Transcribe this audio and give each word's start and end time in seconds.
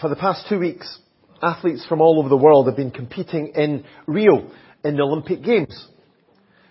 For 0.00 0.08
the 0.08 0.16
past 0.16 0.46
two 0.48 0.58
weeks, 0.58 0.98
athletes 1.40 1.86
from 1.86 2.00
all 2.00 2.18
over 2.18 2.28
the 2.28 2.36
world 2.36 2.66
have 2.66 2.76
been 2.76 2.90
competing 2.90 3.52
in 3.54 3.84
Rio 4.06 4.50
in 4.82 4.96
the 4.96 5.02
Olympic 5.02 5.42
Games. 5.44 5.88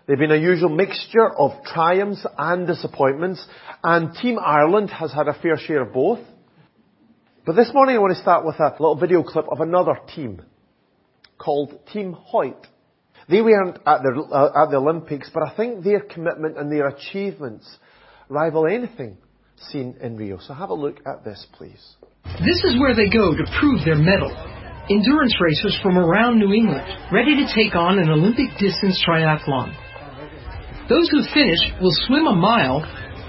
They've 0.05 0.17
been 0.17 0.31
a 0.31 0.37
usual 0.37 0.67
mixture 0.67 1.29
of 1.29 1.63
triumphs 1.63 2.25
and 2.37 2.67
disappointments, 2.67 3.45
and 3.81 4.13
Team 4.13 4.37
Ireland 4.43 4.89
has 4.89 5.13
had 5.13 5.29
a 5.29 5.33
fair 5.35 5.57
share 5.57 5.83
of 5.83 5.93
both. 5.93 6.19
But 7.45 7.55
this 7.55 7.71
morning 7.73 7.95
I 7.95 7.99
want 7.99 8.13
to 8.13 8.21
start 8.21 8.45
with 8.45 8.59
a 8.59 8.71
little 8.71 8.97
video 8.97 9.23
clip 9.23 9.45
of 9.49 9.61
another 9.61 9.97
team 10.13 10.41
called 11.37 11.79
Team 11.93 12.11
Hoyt. 12.11 12.67
They 13.29 13.41
weren't 13.41 13.77
at 13.85 14.01
the, 14.01 14.27
uh, 14.33 14.63
at 14.65 14.71
the 14.71 14.77
Olympics, 14.77 15.29
but 15.33 15.43
I 15.43 15.55
think 15.55 15.85
their 15.85 16.01
commitment 16.01 16.57
and 16.57 16.69
their 16.69 16.87
achievements 16.87 17.77
rival 18.27 18.67
anything 18.67 19.17
seen 19.71 19.95
in 20.01 20.17
Rio. 20.17 20.39
So 20.39 20.53
have 20.53 20.69
a 20.69 20.73
look 20.73 20.99
at 21.05 21.23
this, 21.23 21.45
please. 21.53 21.81
This 22.39 22.63
is 22.63 22.79
where 22.79 22.95
they 22.95 23.09
go 23.09 23.35
to 23.35 23.43
prove 23.59 23.83
their 23.85 23.97
mettle. 23.97 24.31
Endurance 24.89 25.35
racers 25.39 25.77
from 25.81 25.97
around 25.97 26.39
New 26.39 26.51
England, 26.53 26.85
ready 27.11 27.35
to 27.35 27.53
take 27.55 27.75
on 27.75 27.99
an 27.99 28.09
Olympic 28.09 28.51
distance 28.59 29.01
triathlon. 29.07 29.73
Those 30.89 31.07
who 31.09 31.23
finish 31.33 31.59
will 31.81 31.95
swim 32.07 32.27
a 32.27 32.35
mile, 32.35 32.81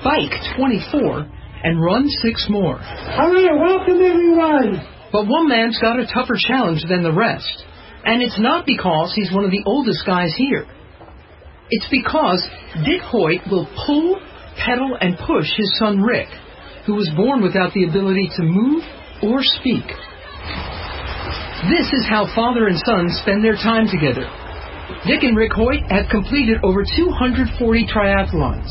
bike 0.02 0.34
24, 0.56 1.30
and 1.62 1.80
run 1.80 2.08
six 2.08 2.46
more. 2.50 2.78
All 2.78 3.32
right, 3.32 3.54
welcome 3.54 4.02
everyone. 4.02 4.84
But 5.12 5.28
one 5.28 5.48
man's 5.48 5.78
got 5.80 6.00
a 6.00 6.06
tougher 6.12 6.34
challenge 6.36 6.82
than 6.88 7.04
the 7.04 7.12
rest. 7.12 7.64
And 8.04 8.20
it's 8.20 8.38
not 8.38 8.66
because 8.66 9.12
he's 9.14 9.32
one 9.32 9.44
of 9.44 9.52
the 9.52 9.62
oldest 9.64 10.04
guys 10.04 10.34
here. 10.36 10.66
It's 11.70 11.86
because 11.90 12.44
Dick 12.84 13.00
Hoyt 13.00 13.40
will 13.50 13.66
pull, 13.86 14.20
pedal, 14.56 14.96
and 15.00 15.18
push 15.18 15.46
his 15.56 15.78
son 15.78 16.00
Rick, 16.00 16.28
who 16.86 16.94
was 16.94 17.10
born 17.16 17.42
without 17.42 17.72
the 17.72 17.84
ability 17.84 18.30
to 18.36 18.42
move 18.42 18.82
or 19.22 19.42
speak. 19.42 19.84
This 21.70 21.88
is 21.92 22.04
how 22.04 22.28
father 22.34 22.66
and 22.68 22.78
son 22.78 23.08
spend 23.22 23.42
their 23.42 23.56
time 23.56 23.88
together. 23.88 24.28
Dick 25.06 25.22
and 25.22 25.36
Rick 25.36 25.52
Hoyt 25.52 25.80
have 25.88 26.10
completed 26.10 26.60
over 26.62 26.84
240 26.84 27.56
triathlons, 27.88 28.68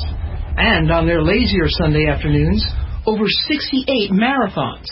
and 0.58 0.92
on 0.92 1.06
their 1.06 1.22
lazier 1.22 1.70
Sunday 1.70 2.06
afternoons, 2.06 2.62
over 3.06 3.25
68 3.50 4.12
marathons, 4.12 4.86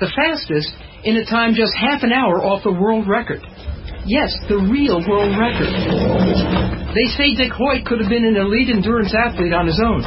the 0.00 0.10
fastest 0.16 0.70
in 1.04 1.16
a 1.16 1.24
time 1.24 1.54
just 1.54 1.72
half 1.78 2.02
an 2.02 2.12
hour 2.12 2.42
off 2.42 2.64
the 2.64 2.72
world 2.72 3.06
record. 3.06 3.40
Yes, 4.06 4.34
the 4.48 4.58
real 4.58 5.00
world 5.06 5.32
record. 5.38 5.72
They 6.94 7.08
say 7.16 7.34
Dick 7.34 7.52
Hoyt 7.52 7.86
could 7.86 8.00
have 8.00 8.10
been 8.10 8.24
an 8.24 8.36
elite 8.36 8.68
endurance 8.68 9.14
athlete 9.14 9.52
on 9.52 9.66
his 9.66 9.80
own. 9.82 10.02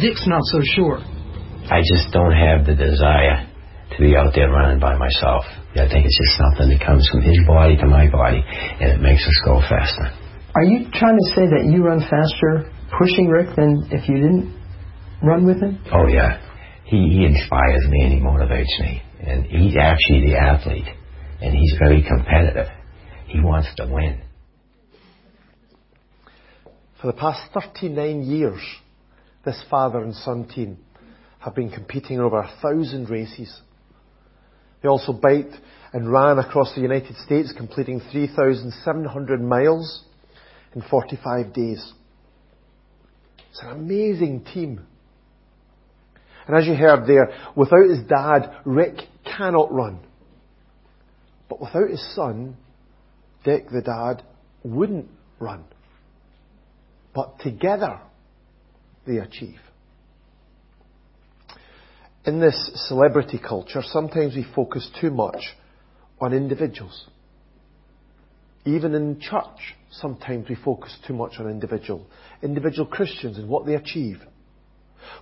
Dick's 0.00 0.26
not 0.26 0.42
so 0.44 0.60
sure. 0.74 0.98
I 0.98 1.80
just 1.80 2.12
don't 2.12 2.36
have 2.36 2.66
the 2.66 2.74
desire 2.74 3.48
to 3.90 3.96
be 3.98 4.16
out 4.16 4.32
there 4.34 4.50
running 4.50 4.78
by 4.78 4.96
myself. 4.96 5.44
I 5.72 5.88
think 5.88 6.04
it's 6.04 6.18
just 6.18 6.36
something 6.38 6.68
that 6.72 6.84
comes 6.84 7.08
from 7.10 7.22
his 7.22 7.38
body 7.46 7.76
to 7.76 7.86
my 7.86 8.08
body, 8.08 8.42
and 8.44 8.92
it 8.92 9.00
makes 9.00 9.26
us 9.26 9.40
go 9.44 9.60
faster. 9.60 10.12
Are 10.54 10.64
you 10.64 10.88
trying 10.92 11.16
to 11.16 11.26
say 11.34 11.44
that 11.48 11.68
you 11.68 11.84
run 11.84 12.00
faster 12.00 12.72
pushing 12.98 13.28
Rick 13.28 13.56
than 13.56 13.88
if 13.90 14.08
you 14.08 14.16
didn't 14.16 14.56
run 15.22 15.46
with 15.46 15.60
him? 15.60 15.80
Oh, 15.92 16.06
yeah. 16.08 16.40
He, 16.84 16.96
he 16.96 17.24
inspires 17.24 17.84
me 17.88 18.04
and 18.04 18.12
he 18.12 18.20
motivates 18.20 18.72
me. 18.80 19.02
And 19.20 19.44
he's 19.44 19.76
actually 19.76 20.28
the 20.28 20.36
athlete, 20.36 20.88
and 21.40 21.54
he's 21.54 21.74
very 21.78 22.02
competitive. 22.02 22.68
He 23.26 23.40
wants 23.40 23.68
to 23.76 23.86
win. 23.86 24.22
For 27.00 27.08
the 27.08 27.12
past 27.12 27.40
39 27.52 28.22
years, 28.22 28.60
this 29.46 29.64
father 29.70 30.00
and 30.00 30.14
son 30.14 30.46
team 30.46 30.76
have 31.38 31.54
been 31.54 31.70
competing 31.70 32.16
in 32.16 32.20
over 32.20 32.40
a 32.40 32.50
thousand 32.60 33.08
races. 33.08 33.60
They 34.82 34.88
also 34.88 35.12
biked 35.12 35.54
and 35.92 36.12
ran 36.12 36.38
across 36.38 36.74
the 36.74 36.82
United 36.82 37.16
States, 37.24 37.54
completing 37.56 38.00
3,700 38.12 39.40
miles 39.40 40.04
in 40.74 40.82
45 40.82 41.54
days. 41.54 41.92
It's 43.50 43.60
an 43.62 43.70
amazing 43.70 44.44
team. 44.52 44.84
And 46.46 46.56
as 46.56 46.66
you 46.66 46.74
heard 46.74 47.06
there, 47.06 47.32
without 47.54 47.88
his 47.88 48.02
dad, 48.06 48.52
Rick 48.64 48.98
cannot 49.24 49.72
run. 49.72 50.00
But 51.48 51.60
without 51.60 51.88
his 51.88 52.14
son, 52.14 52.56
Dick, 53.44 53.70
the 53.70 53.80
dad, 53.80 54.24
wouldn't 54.64 55.08
run. 55.38 55.64
But 57.14 57.38
together, 57.38 58.00
they 59.06 59.18
achieve. 59.18 59.60
In 62.24 62.40
this 62.40 62.72
celebrity 62.88 63.38
culture, 63.38 63.82
sometimes 63.84 64.34
we 64.34 64.44
focus 64.54 64.88
too 65.00 65.10
much 65.10 65.54
on 66.20 66.32
individuals. 66.32 67.06
Even 68.64 68.94
in 68.94 69.20
church, 69.20 69.76
sometimes 69.92 70.48
we 70.48 70.56
focus 70.56 70.96
too 71.06 71.14
much 71.14 71.34
on 71.38 71.48
individual, 71.48 72.04
individual 72.42 72.86
Christians 72.86 73.38
and 73.38 73.48
what 73.48 73.64
they 73.64 73.74
achieve. 73.76 74.18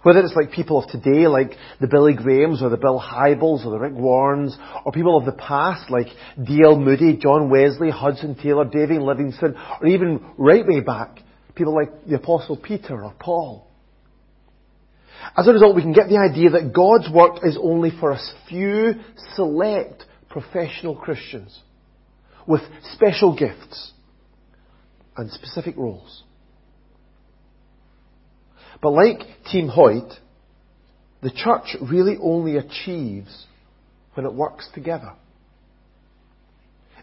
Whether 0.02 0.20
it's 0.20 0.34
like 0.34 0.52
people 0.52 0.82
of 0.82 0.88
today, 0.88 1.26
like 1.28 1.52
the 1.78 1.86
Billy 1.86 2.14
Grahams 2.14 2.62
or 2.62 2.70
the 2.70 2.78
Bill 2.78 2.98
Hybels 2.98 3.66
or 3.66 3.70
the 3.70 3.78
Rick 3.78 3.92
Warrens, 3.92 4.56
or 4.86 4.92
people 4.92 5.18
of 5.18 5.26
the 5.26 5.32
past 5.32 5.90
like 5.90 6.06
D.L. 6.42 6.78
Moody, 6.78 7.18
John 7.18 7.50
Wesley, 7.50 7.90
Hudson 7.90 8.34
Taylor, 8.34 8.64
David 8.64 9.02
Livingstone, 9.02 9.54
or 9.80 9.86
even 9.86 10.24
right 10.38 10.66
way 10.66 10.80
back, 10.80 11.20
people 11.54 11.74
like 11.74 12.06
the 12.06 12.16
Apostle 12.16 12.56
Peter 12.56 13.04
or 13.04 13.12
Paul. 13.18 13.68
As 15.36 15.48
a 15.48 15.52
result, 15.52 15.75
we 15.75 15.82
can 15.82 15.92
get 15.92 16.08
the 16.08 16.19
idea 16.19 16.50
that 16.50 16.72
God's 16.72 17.10
work 17.12 17.44
is 17.44 17.58
only 17.60 17.91
for 17.98 18.12
a 18.12 18.20
few 18.48 18.94
select 19.34 20.04
professional 20.28 20.97
Christians 20.97 21.58
with 22.47 22.62
special 22.92 23.36
gifts 23.36 23.92
and 25.16 25.30
specific 25.30 25.76
roles. 25.76 26.22
But 28.82 28.91
like 28.91 29.20
Team 29.50 29.69
Hoyt, 29.69 30.12
the 31.22 31.31
church 31.31 31.76
really 31.81 32.16
only 32.20 32.56
achieves 32.56 33.46
when 34.14 34.26
it 34.26 34.34
works 34.34 34.69
together. 34.75 35.14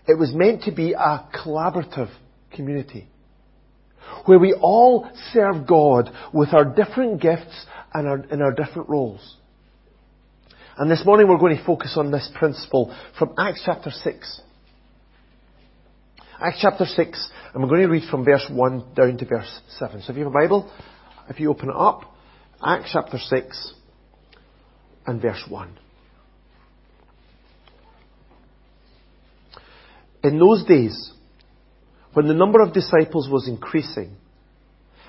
It 0.08 0.18
was 0.18 0.34
meant 0.34 0.64
to 0.64 0.72
be 0.72 0.94
a 0.94 1.28
collaborative 1.44 2.12
community 2.54 3.08
where 4.26 4.40
we 4.40 4.54
all 4.54 5.10
serve 5.32 5.68
God 5.68 6.12
with 6.34 6.54
our 6.54 6.66
different 6.66 7.22
gifts 7.22 7.66
and 7.94 8.08
our, 8.08 8.18
in 8.26 8.42
our 8.42 8.52
different 8.52 8.90
roles. 8.90 9.38
And 10.78 10.90
this 10.90 11.04
morning 11.06 11.28
we're 11.28 11.38
going 11.38 11.58
to 11.58 11.66
focus 11.66 11.96
on 11.98 12.12
this 12.12 12.30
principle 12.34 12.96
from 13.20 13.34
Acts 13.38 13.62
chapter 13.66 13.92
6. 13.92 14.42
Acts 16.44 16.58
chapter 16.62 16.86
6, 16.86 17.30
and 17.54 17.62
we're 17.62 17.70
going 17.70 17.82
to 17.82 17.88
read 17.88 18.10
from 18.10 18.26
verse 18.26 18.46
1 18.50 18.94
down 18.96 19.18
to 19.18 19.26
verse 19.26 19.62
7. 19.78 20.02
So 20.02 20.12
if 20.12 20.18
you 20.18 20.24
have 20.24 20.34
a 20.34 20.40
Bible, 20.40 20.72
if 21.30 21.40
you 21.40 21.52
open 21.52 21.70
it 21.70 21.76
up, 21.76 22.02
Acts 22.64 22.90
chapter 22.94 23.18
6 23.18 23.74
and 25.06 25.22
verse 25.22 25.44
1. 25.48 25.78
In 30.24 30.40
those 30.40 30.64
days, 30.66 31.12
when 32.14 32.28
the 32.28 32.34
number 32.34 32.62
of 32.62 32.74
disciples 32.74 33.30
was 33.30 33.48
increasing, 33.48 34.16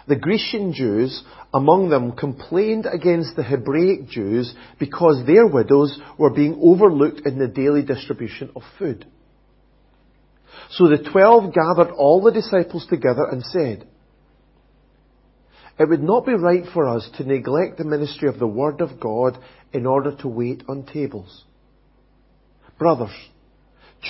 the 0.08 0.16
Grecian 0.16 0.72
Jews 0.72 1.22
among 1.54 1.90
them 1.90 2.12
complained 2.12 2.86
against 2.86 3.36
the 3.36 3.42
Hebraic 3.42 4.08
Jews 4.08 4.54
because 4.78 5.24
their 5.26 5.46
widows 5.46 5.98
were 6.18 6.30
being 6.30 6.58
overlooked 6.62 7.26
in 7.26 7.38
the 7.38 7.48
daily 7.48 7.82
distribution 7.82 8.50
of 8.56 8.62
food. 8.78 9.06
So 10.70 10.88
the 10.88 11.08
twelve 11.10 11.54
gathered 11.54 11.92
all 11.92 12.22
the 12.22 12.32
disciples 12.32 12.86
together 12.88 13.24
and 13.30 13.42
said, 13.44 13.86
it 15.78 15.88
would 15.88 16.02
not 16.02 16.26
be 16.26 16.34
right 16.34 16.64
for 16.72 16.86
us 16.86 17.08
to 17.16 17.24
neglect 17.24 17.78
the 17.78 17.84
ministry 17.84 18.28
of 18.28 18.38
the 18.38 18.46
Word 18.46 18.80
of 18.80 19.00
God 19.00 19.38
in 19.72 19.86
order 19.86 20.14
to 20.16 20.28
wait 20.28 20.62
on 20.68 20.84
tables. 20.84 21.44
Brothers, 22.78 23.14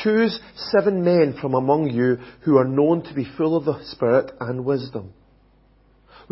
choose 0.02 0.38
seven 0.56 1.04
men 1.04 1.36
from 1.40 1.54
among 1.54 1.90
you 1.90 2.18
who 2.42 2.56
are 2.56 2.66
known 2.66 3.02
to 3.04 3.14
be 3.14 3.26
full 3.36 3.56
of 3.56 3.64
the 3.64 3.80
Spirit 3.84 4.32
and 4.40 4.64
wisdom. 4.64 5.12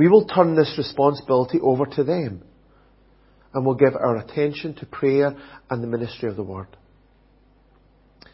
We 0.00 0.08
will 0.08 0.24
turn 0.24 0.54
this 0.54 0.76
responsibility 0.78 1.60
over 1.60 1.84
to 1.84 2.04
them 2.04 2.42
and 3.52 3.66
we'll 3.66 3.74
give 3.74 3.94
our 3.94 4.16
attention 4.16 4.72
to 4.76 4.86
prayer 4.86 5.36
and 5.68 5.82
the 5.82 5.88
ministry 5.88 6.26
of 6.30 6.36
the 6.36 6.42
Word. 6.42 6.68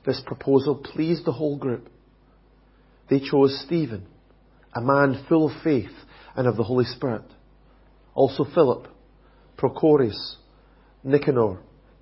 This 0.06 0.22
proposal 0.24 0.76
pleased 0.76 1.24
the 1.24 1.32
whole 1.32 1.58
group. 1.58 1.88
They 3.10 3.18
chose 3.18 3.60
Stephen, 3.66 4.06
a 4.76 4.80
man 4.80 5.24
full 5.28 5.50
of 5.50 5.60
faith 5.64 5.90
and 6.36 6.46
of 6.46 6.56
the 6.56 6.62
Holy 6.62 6.84
Spirit. 6.84 7.24
Also 8.14 8.44
Philip, 8.44 8.86
Prochorus, 9.58 10.36
Nicanor, 11.02 11.58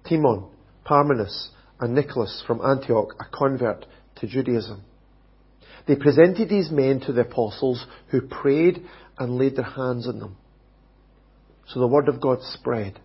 Timon, 0.06 0.50
Parmenas, 0.84 1.48
and 1.80 1.94
Nicholas 1.94 2.44
from 2.46 2.60
Antioch, 2.60 3.14
a 3.18 3.34
convert 3.34 3.86
to 4.16 4.26
Judaism. 4.26 4.84
They 5.86 5.96
presented 5.96 6.50
these 6.50 6.70
men 6.70 7.00
to 7.00 7.14
the 7.14 7.22
apostles 7.22 7.86
who 8.08 8.22
prayed 8.22 8.84
and 9.18 9.38
laid 9.38 9.56
their 9.56 9.64
hands 9.64 10.08
on 10.08 10.18
them. 10.18 10.36
So 11.68 11.80
the 11.80 11.86
word 11.86 12.08
of 12.08 12.20
God 12.20 12.38
spread. 12.42 13.00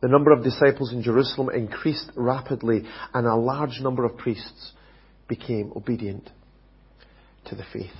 the 0.00 0.08
number 0.08 0.32
of 0.32 0.42
disciples 0.42 0.92
in 0.92 1.02
Jerusalem 1.02 1.50
increased 1.50 2.10
rapidly 2.16 2.84
and 3.12 3.26
a 3.26 3.34
large 3.34 3.80
number 3.80 4.04
of 4.04 4.16
priests 4.16 4.72
became 5.28 5.72
obedient 5.76 6.30
to 7.46 7.54
the 7.54 7.64
faith. 7.72 7.90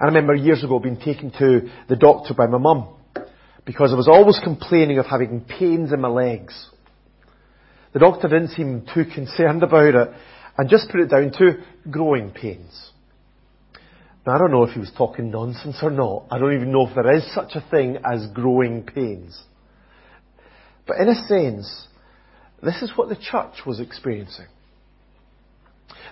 I 0.00 0.06
remember 0.06 0.34
years 0.34 0.62
ago 0.62 0.78
being 0.78 0.98
taken 1.00 1.30
to 1.38 1.70
the 1.88 1.96
doctor 1.96 2.34
by 2.34 2.46
my 2.46 2.58
mum 2.58 2.88
because 3.64 3.92
I 3.92 3.96
was 3.96 4.08
always 4.08 4.40
complaining 4.42 4.98
of 4.98 5.06
having 5.06 5.40
pains 5.42 5.92
in 5.92 6.00
my 6.00 6.08
legs. 6.08 6.68
The 7.92 7.98
doctor 8.00 8.28
didn't 8.28 8.48
seem 8.48 8.86
too 8.92 9.04
concerned 9.04 9.62
about 9.62 9.94
it 9.94 10.08
and 10.56 10.68
just 10.68 10.90
put 10.90 11.00
it 11.00 11.10
down 11.10 11.32
to 11.32 11.62
growing 11.90 12.30
pains. 12.30 12.90
Now, 14.28 14.34
I 14.34 14.38
don't 14.40 14.50
know 14.50 14.64
if 14.64 14.74
he 14.74 14.80
was 14.80 14.92
talking 14.94 15.30
nonsense 15.30 15.78
or 15.80 15.90
not. 15.90 16.26
I 16.30 16.36
don't 16.36 16.52
even 16.52 16.70
know 16.70 16.86
if 16.86 16.94
there 16.94 17.16
is 17.16 17.24
such 17.34 17.52
a 17.54 17.64
thing 17.70 17.96
as 18.04 18.26
growing 18.34 18.82
pains. 18.82 19.42
But 20.86 20.98
in 20.98 21.08
a 21.08 21.14
sense, 21.14 21.86
this 22.62 22.82
is 22.82 22.92
what 22.94 23.08
the 23.08 23.16
church 23.16 23.64
was 23.64 23.80
experiencing. 23.80 24.44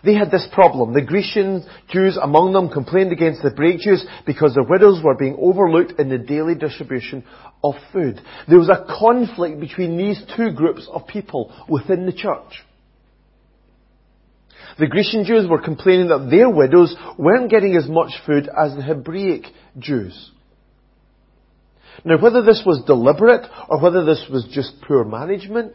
They 0.03 0.15
had 0.15 0.31
this 0.31 0.49
problem. 0.51 0.95
The 0.95 1.03
Grecian 1.03 1.63
Jews 1.91 2.17
among 2.17 2.55
them 2.55 2.71
complained 2.71 3.13
against 3.13 3.43
the 3.43 3.51
Hebraic 3.51 3.81
Jews 3.81 4.07
because 4.25 4.55
their 4.55 4.65
widows 4.65 5.03
were 5.05 5.15
being 5.15 5.37
overlooked 5.39 6.01
in 6.01 6.09
the 6.09 6.17
daily 6.17 6.55
distribution 6.55 7.23
of 7.63 7.75
food. 7.93 8.23
There 8.49 8.59
was 8.59 8.71
a 8.71 8.87
conflict 8.99 9.61
between 9.61 9.99
these 9.99 10.23
two 10.35 10.53
groups 10.53 10.89
of 10.91 11.07
people 11.07 11.53
within 11.69 12.07
the 12.07 12.15
church. 12.15 12.65
The 14.79 14.87
Grecian 14.87 15.25
Jews 15.25 15.49
were 15.49 15.61
complaining 15.61 16.09
that 16.09 16.29
their 16.31 16.51
widows 16.51 16.95
weren't 17.19 17.51
getting 17.51 17.77
as 17.77 17.89
much 17.89 18.13
food 18.27 18.49
as 18.49 18.75
the 18.75 18.83
Hebraic 18.83 19.45
Jews. 19.79 20.31
Now, 22.05 22.21
whether 22.21 22.43
this 22.43 22.63
was 22.65 22.85
deliberate 22.87 23.47
or 23.69 23.81
whether 23.81 24.05
this 24.05 24.27
was 24.31 24.47
just 24.51 24.75
poor 24.87 25.05
management, 25.05 25.73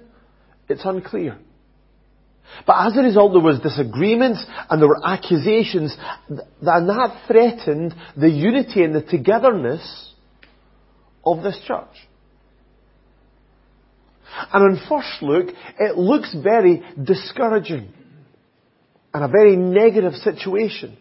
it's 0.70 0.86
unclear. 0.86 1.38
But 2.68 2.88
as 2.88 2.98
a 2.98 3.02
result, 3.02 3.34
there 3.34 3.42
was 3.42 3.60
disagreements 3.60 4.46
and 4.70 4.82
there 4.82 4.90
were 4.90 5.06
accusations, 5.06 5.96
and 6.30 6.90
that 6.90 7.24
threatened 7.28 7.96
the 8.16 8.30
unity 8.30 8.84
and 8.84 8.94
the 8.94 9.02
togetherness 9.02 10.14
of 11.26 11.44
this 11.44 11.60
church. 11.66 11.88
And 14.54 14.78
on 14.78 14.86
first 14.88 15.22
look, 15.22 15.48
it 15.80 15.98
looks 15.98 16.36
very 16.42 16.84
discouraging 17.02 17.94
and 19.14 19.24
a 19.24 19.28
very 19.28 19.56
negative 19.56 20.14
situation. 20.16 20.98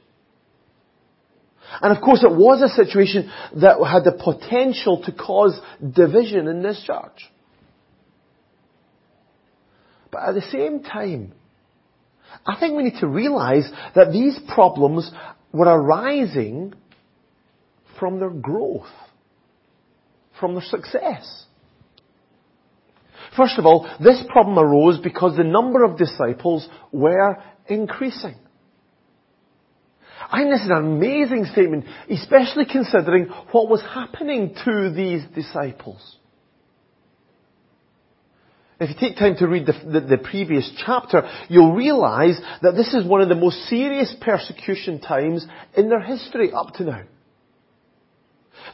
And 1.81 1.97
of 1.97 2.03
course 2.03 2.23
it 2.23 2.31
was 2.31 2.63
a 2.63 2.75
situation 2.75 3.31
that 3.57 3.77
had 3.87 4.05
the 4.05 4.13
potential 4.13 5.03
to 5.05 5.13
cause 5.13 5.59
division 5.81 6.49
in 6.49 6.63
this 6.63 6.83
church. 6.85 7.31
But 10.11 10.29
at 10.29 10.35
the 10.35 10.43
same 10.43 10.83
time, 10.83 11.33
I 12.45 12.59
think 12.59 12.77
we 12.77 12.85
need 12.85 13.01
to 13.01 13.07
realize 13.07 13.71
that 13.95 14.13
these 14.13 14.39
problems 14.53 15.11
were 15.53 15.67
arising 15.67 16.75
from 17.99 18.19
their 18.19 18.31
growth, 18.31 18.91
from 20.39 20.55
their 20.55 20.65
success. 20.65 21.45
First 23.37 23.59
of 23.59 23.67
all, 23.67 23.89
this 24.01 24.23
problem 24.29 24.59
arose 24.59 24.99
because 24.99 25.37
the 25.37 25.45
number 25.45 25.85
of 25.85 25.97
disciples 25.97 26.69
were 26.91 27.37
increasing. 27.71 28.37
I 30.31 30.45
this 30.45 30.61
is 30.61 30.71
an 30.71 30.77
amazing 30.77 31.47
statement, 31.47 31.87
especially 32.09 32.65
considering 32.65 33.27
what 33.53 33.69
was 33.69 33.83
happening 33.83 34.55
to 34.65 34.93
these 34.95 35.23
disciples. 35.35 36.17
If 38.79 38.89
you 38.89 38.97
take 38.99 39.19
time 39.19 39.37
to 39.37 39.47
read 39.47 39.67
the, 39.67 39.73
the, 39.73 40.01
the, 40.01 40.19
previous 40.19 40.71
chapter, 40.87 41.29
you'll 41.51 41.75
realize 41.75 42.41
that 42.63 42.73
this 42.73 42.95
is 42.95 43.05
one 43.05 43.21
of 43.21 43.29
the 43.29 43.35
most 43.35 43.69
serious 43.69 44.15
persecution 44.21 45.01
times 45.01 45.47
in 45.77 45.91
their 45.91 46.01
history 46.01 46.51
up 46.53 46.73
to 46.75 46.85
now. 46.85 47.03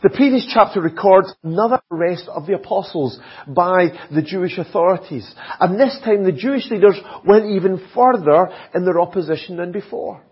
The 0.02 0.10
previous 0.10 0.46
chapter 0.52 0.80
records 0.80 1.32
another 1.42 1.80
arrest 1.90 2.28
of 2.28 2.46
the 2.46 2.54
apostles 2.54 3.18
by 3.48 3.88
the 4.14 4.22
Jewish 4.22 4.58
authorities. 4.58 5.28
And 5.58 5.80
this 5.80 5.98
time 6.04 6.24
the 6.24 6.32
Jewish 6.32 6.70
leaders 6.70 7.00
went 7.24 7.46
even 7.46 7.88
further 7.94 8.48
in 8.74 8.84
their 8.84 9.00
opposition 9.00 9.56
than 9.56 9.72
before. 9.72 10.22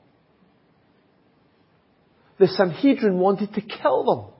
The 2.38 2.48
Sanhedrin 2.48 3.18
wanted 3.18 3.54
to 3.54 3.60
kill 3.60 4.04
them. 4.04 4.34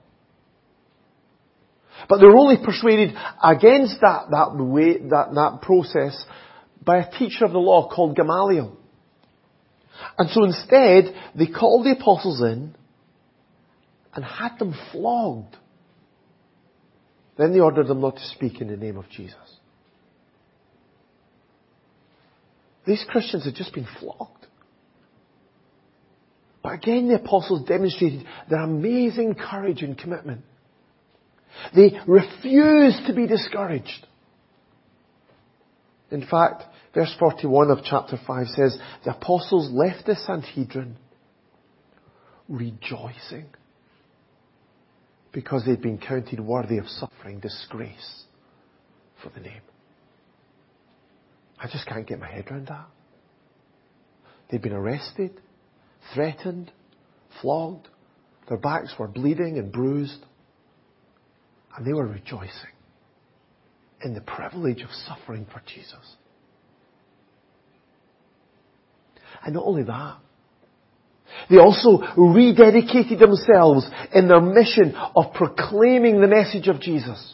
But 2.07 2.19
they 2.19 2.25
were 2.25 2.37
only 2.37 2.63
persuaded 2.63 3.15
against 3.41 4.01
that, 4.01 4.25
that 4.29 4.55
way, 4.57 4.97
that, 4.97 5.29
that 5.33 5.59
process 5.61 6.23
by 6.83 6.97
a 6.97 7.17
teacher 7.17 7.45
of 7.45 7.51
the 7.51 7.57
law 7.57 7.89
called 7.89 8.15
Gamaliel. 8.15 8.77
And 10.17 10.29
so 10.29 10.43
instead, 10.43 11.15
they 11.35 11.47
called 11.47 11.85
the 11.85 11.95
apostles 11.99 12.41
in 12.41 12.75
and 14.15 14.23
had 14.23 14.57
them 14.57 14.73
flogged. 14.91 15.55
Then 17.37 17.51
they 17.51 17.59
ordered 17.59 17.87
them 17.87 18.01
not 18.01 18.15
to 18.15 18.25
speak 18.27 18.61
in 18.61 18.69
the 18.69 18.77
name 18.77 18.97
of 18.97 19.09
Jesus. 19.09 19.35
These 22.87 23.05
Christians 23.09 23.45
had 23.45 23.55
just 23.55 23.73
been 23.73 23.87
flogged. 23.99 24.47
But 26.63 26.75
again, 26.75 27.09
the 27.09 27.15
apostles 27.15 27.67
demonstrated 27.67 28.25
their 28.49 28.61
amazing 28.61 29.35
courage 29.35 29.81
and 29.81 29.97
commitment. 29.97 30.41
They 31.75 31.97
refused 32.07 33.05
to 33.07 33.13
be 33.13 33.27
discouraged. 33.27 34.07
In 36.11 36.25
fact, 36.25 36.63
verse 36.93 37.13
41 37.19 37.71
of 37.71 37.79
chapter 37.83 38.17
5 38.25 38.47
says, 38.47 38.77
the 39.03 39.11
apostles 39.11 39.71
left 39.71 40.05
the 40.05 40.15
Sanhedrin 40.15 40.97
rejoicing 42.47 43.47
because 45.35 45.65
they'd 45.65 45.81
been 45.81 45.97
counted 45.97 46.39
worthy 46.39 46.77
of 46.77 46.87
suffering 46.87 47.41
disgrace 47.41 48.23
for 49.21 49.29
the 49.31 49.41
name. 49.41 49.61
I 51.59 51.67
just 51.67 51.85
can't 51.85 52.07
get 52.07 52.21
my 52.21 52.31
head 52.31 52.45
around 52.49 52.67
that. 52.67 52.85
They'd 54.49 54.61
been 54.61 54.71
arrested, 54.71 55.41
threatened, 56.13 56.71
flogged, 57.41 57.89
their 58.47 58.57
backs 58.57 58.93
were 58.97 59.09
bleeding 59.09 59.57
and 59.57 59.73
bruised, 59.73 60.25
and 61.75 61.85
they 61.85 61.91
were 61.91 62.07
rejoicing 62.07 62.71
in 64.03 64.13
the 64.13 64.21
privilege 64.21 64.83
of 64.83 64.89
suffering 65.05 65.45
for 65.51 65.61
Jesus. 65.67 66.15
And 69.43 69.55
not 69.55 69.65
only 69.65 69.83
that, 69.83 70.15
they 71.49 71.57
also 71.57 71.99
rededicated 72.17 73.19
themselves 73.19 73.87
in 74.13 74.27
their 74.27 74.41
mission 74.41 74.95
of 75.15 75.33
proclaiming 75.33 76.21
the 76.21 76.27
message 76.27 76.67
of 76.67 76.79
Jesus. 76.79 77.33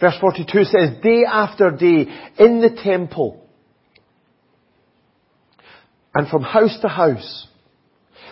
Verse 0.00 0.14
42 0.20 0.64
says, 0.64 1.02
day 1.02 1.24
after 1.26 1.70
day 1.70 2.06
in 2.38 2.60
the 2.60 2.78
temple 2.82 3.44
and 6.14 6.28
from 6.28 6.42
house 6.42 6.78
to 6.82 6.88
house, 6.88 7.48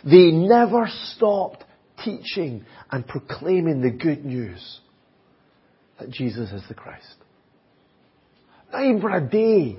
they 0.04 0.30
never 0.30 0.88
stopped 1.14 1.64
teaching 2.04 2.64
and 2.90 3.06
proclaiming 3.06 3.80
the 3.80 3.90
good 3.90 4.24
news 4.24 4.80
that 5.98 6.10
Jesus 6.10 6.52
is 6.52 6.62
the 6.68 6.74
Christ. 6.74 7.16
Not 8.72 8.84
even 8.84 9.00
for 9.00 9.10
a 9.10 9.20
day 9.20 9.76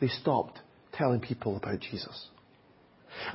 they 0.00 0.08
stopped 0.08 0.60
telling 0.92 1.20
people 1.20 1.56
about 1.56 1.80
Jesus. 1.80 2.28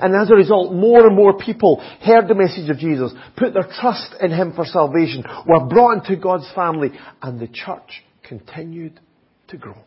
And 0.00 0.14
as 0.14 0.30
a 0.30 0.34
result, 0.34 0.72
more 0.72 1.06
and 1.06 1.16
more 1.16 1.36
people 1.38 1.80
heard 2.00 2.28
the 2.28 2.34
message 2.34 2.70
of 2.70 2.78
Jesus, 2.78 3.12
put 3.36 3.54
their 3.54 3.68
trust 3.80 4.14
in 4.20 4.30
Him 4.30 4.52
for 4.54 4.64
salvation, 4.64 5.24
were 5.46 5.66
brought 5.66 5.98
into 5.98 6.20
God's 6.20 6.50
family, 6.54 6.90
and 7.22 7.38
the 7.38 7.48
church 7.48 8.02
continued 8.22 9.00
to 9.48 9.56
grow. 9.56 9.78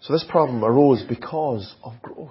So 0.00 0.12
this 0.12 0.24
problem 0.28 0.64
arose 0.64 1.02
because 1.08 1.74
of 1.84 2.00
growth. 2.00 2.30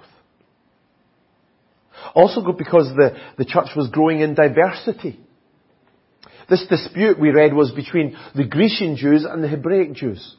Also 2.15 2.41
because 2.53 2.91
the, 2.95 3.11
the 3.37 3.45
church 3.45 3.69
was 3.75 3.89
growing 3.89 4.21
in 4.21 4.33
diversity. 4.33 5.19
This 6.49 6.65
dispute 6.69 7.19
we 7.19 7.29
read 7.29 7.53
was 7.53 7.71
between 7.71 8.17
the 8.35 8.45
Grecian 8.45 8.95
Jews 8.95 9.25
and 9.29 9.43
the 9.43 9.47
Hebraic 9.47 9.93
Jews. 9.93 10.35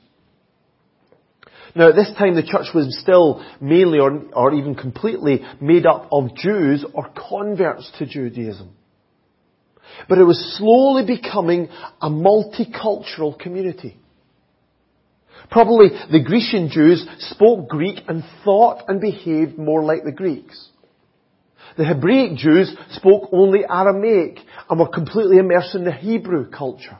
Now 1.74 1.90
at 1.90 1.96
this 1.96 2.10
time 2.18 2.34
the 2.34 2.42
church 2.42 2.68
was 2.74 2.98
still 3.00 3.44
mainly 3.60 3.98
or, 3.98 4.22
or 4.32 4.54
even 4.54 4.74
completely 4.74 5.42
made 5.60 5.86
up 5.86 6.08
of 6.10 6.34
Jews 6.34 6.84
or 6.94 7.10
converts 7.28 7.90
to 7.98 8.06
Judaism. 8.06 8.70
But 10.08 10.18
it 10.18 10.24
was 10.24 10.56
slowly 10.58 11.04
becoming 11.06 11.68
a 12.00 12.10
multicultural 12.10 13.38
community. 13.38 13.96
Probably 15.50 15.88
the 16.10 16.22
Grecian 16.22 16.68
Jews 16.70 17.06
spoke 17.18 17.68
Greek 17.68 18.00
and 18.06 18.22
thought 18.44 18.84
and 18.88 19.00
behaved 19.00 19.58
more 19.58 19.82
like 19.82 20.04
the 20.04 20.12
Greeks. 20.12 20.68
The 21.76 21.84
Hebraic 21.84 22.36
Jews 22.36 22.74
spoke 22.90 23.30
only 23.32 23.60
Aramaic 23.68 24.40
and 24.68 24.78
were 24.78 24.88
completely 24.88 25.38
immersed 25.38 25.74
in 25.74 25.84
the 25.84 25.92
Hebrew 25.92 26.50
culture. 26.50 26.98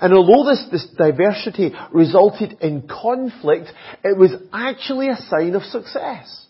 And 0.00 0.12
although 0.14 0.50
this, 0.50 0.64
this 0.70 0.86
diversity 0.96 1.72
resulted 1.92 2.58
in 2.60 2.88
conflict, 2.88 3.68
it 4.04 4.16
was 4.16 4.32
actually 4.52 5.08
a 5.08 5.16
sign 5.16 5.54
of 5.54 5.62
success. 5.64 6.46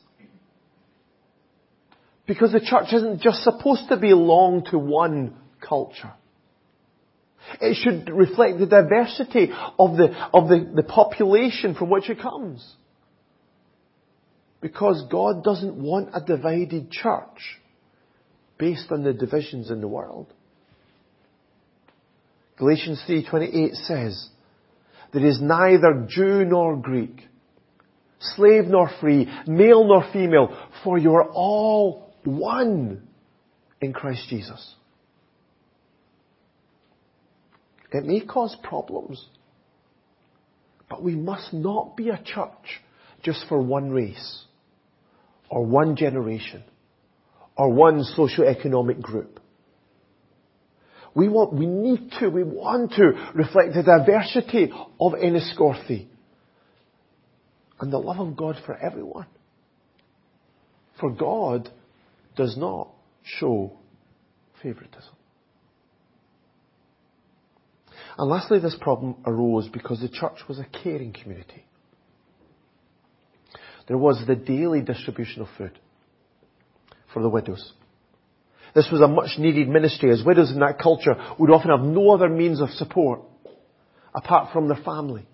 Because 2.27 2.53
the 2.53 2.61
church 2.61 2.93
isn't 2.93 3.23
just 3.23 3.43
supposed 3.43 3.89
to 3.89 3.97
belong 3.97 4.65
to 4.71 4.79
one 4.79 5.37
culture. 5.61 6.13
It 7.61 7.77
should 7.83 8.09
reflect 8.11 8.59
the 8.59 8.67
diversity 8.67 9.51
of 9.79 9.97
the, 9.97 10.15
of 10.33 10.49
the, 10.49 10.71
the 10.75 10.83
population 10.83 11.75
from 11.75 11.91
which 11.91 12.09
it 12.09 12.21
comes. 12.21 12.65
Because 14.61 15.05
God 15.11 15.43
doesn't 15.43 15.75
want 15.75 16.11
a 16.13 16.21
divided 16.21 16.91
church 16.91 17.59
based 18.59 18.93
on 18.93 19.03
the 19.03 19.15
divisions 19.15 19.71
in 19.71 19.81
the 19.81 19.89
world. 19.89 20.33
Galatians 22.61 23.03
3:28 23.07 23.75
says, 23.75 24.29
"There 25.13 25.25
is 25.25 25.41
neither 25.41 26.05
Jew 26.07 26.45
nor 26.45 26.77
Greek, 26.77 27.27
slave 28.19 28.67
nor 28.67 28.91
free, 29.01 29.27
male 29.47 29.83
nor 29.83 30.05
female, 30.13 30.55
for 30.85 30.99
you 30.99 31.15
are 31.15 31.31
all 31.31 32.13
one 32.23 33.09
in 33.81 33.95
Christ 33.95 34.29
Jesus." 34.29 34.77
It 37.93 38.05
may 38.05 38.21
cause 38.21 38.55
problems, 38.63 39.27
but 40.91 41.03
we 41.03 41.17
must 41.17 41.55
not 41.55 41.97
be 41.97 42.11
a 42.11 42.23
church 42.23 42.83
just 43.23 43.47
for 43.49 43.59
one 43.59 43.91
race, 43.91 44.45
or 45.49 45.65
one 45.65 45.97
generation, 45.97 46.63
or 47.57 47.71
one 47.71 48.05
socio-economic 48.05 49.01
group. 49.01 49.40
We 51.15 51.29
want, 51.29 51.53
we 51.53 51.67
need 51.67 52.13
to, 52.21 52.29
we 52.29 52.45
want 52.45 52.93
to 52.93 53.31
reflect 53.35 53.75
the 53.75 53.83
diversity 53.83 54.71
of 55.01 55.13
Enniscorthy 55.13 56.07
and 57.81 57.93
the 57.93 57.99
love 57.99 58.21
of 58.21 58.37
God 58.37 58.57
for 58.65 58.77
everyone. 58.77 59.27
For 61.01 61.11
God 61.11 61.69
does 62.37 62.57
not 62.57 62.91
show 63.25 63.73
favoritism. 64.63 65.15
And 68.19 68.29
lastly, 68.29 68.59
this 68.59 68.77
problem 68.81 69.17
arose 69.25 69.69
because 69.69 70.01
the 70.01 70.09
church 70.09 70.41
was 70.47 70.59
a 70.59 70.67
caring 70.83 71.13
community. 71.13 71.65
There 73.89 73.99
was 73.99 74.23
the 74.27 74.37
daily 74.37 74.83
distribution 74.83 75.43
of 75.43 75.49
food 75.57 75.79
for 77.13 77.23
the 77.23 77.29
widows. 77.29 77.73
This 78.75 78.89
was 78.91 79.01
a 79.01 79.09
much 79.09 79.39
needed 79.39 79.69
ministry 79.69 80.13
as 80.13 80.25
widows 80.25 80.51
in 80.51 80.61
that 80.61 80.79
culture 80.79 81.15
would 81.39 81.51
often 81.51 81.71
have 81.71 81.81
no 81.81 82.11
other 82.13 82.29
means 82.29 82.61
of 82.61 82.71
support 82.71 83.21
apart 84.15 84.53
from 84.53 84.69
their 84.69 84.83
family. 84.85 85.27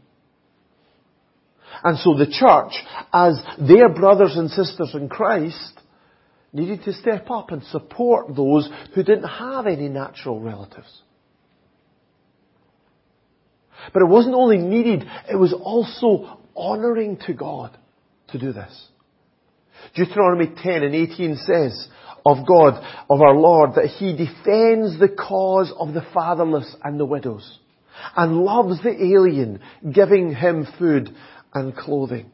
And 1.84 1.98
so 1.98 2.14
the 2.14 2.26
church, 2.26 2.72
as 3.12 3.38
their 3.58 3.88
brothers 3.88 4.36
and 4.36 4.50
sisters 4.50 4.90
in 4.94 5.08
Christ, 5.08 5.72
needed 6.52 6.84
to 6.84 6.92
step 6.94 7.30
up 7.30 7.50
and 7.50 7.62
support 7.64 8.34
those 8.34 8.68
who 8.94 9.02
didn't 9.02 9.28
have 9.28 9.66
any 9.66 9.88
natural 9.88 10.40
relatives. 10.40 11.02
But 13.92 14.02
it 14.02 14.06
wasn't 14.06 14.34
only 14.34 14.58
needed, 14.58 15.04
it 15.30 15.36
was 15.36 15.52
also 15.52 16.38
honouring 16.56 17.18
to 17.26 17.34
God 17.34 17.76
to 18.28 18.38
do 18.38 18.52
this. 18.52 18.88
Deuteronomy 19.94 20.52
10 20.62 20.82
and 20.82 20.94
18 20.94 21.36
says 21.36 21.88
of 22.26 22.46
God, 22.46 22.82
of 23.08 23.20
our 23.20 23.34
Lord, 23.34 23.74
that 23.76 23.86
He 23.86 24.12
defends 24.12 24.98
the 24.98 25.14
cause 25.16 25.72
of 25.78 25.94
the 25.94 26.04
fatherless 26.12 26.74
and 26.82 26.98
the 26.98 27.06
widows 27.06 27.58
and 28.16 28.38
loves 28.38 28.82
the 28.82 28.90
alien, 28.90 29.60
giving 29.92 30.34
him 30.34 30.66
food 30.78 31.14
and 31.54 31.74
clothing. 31.76 32.30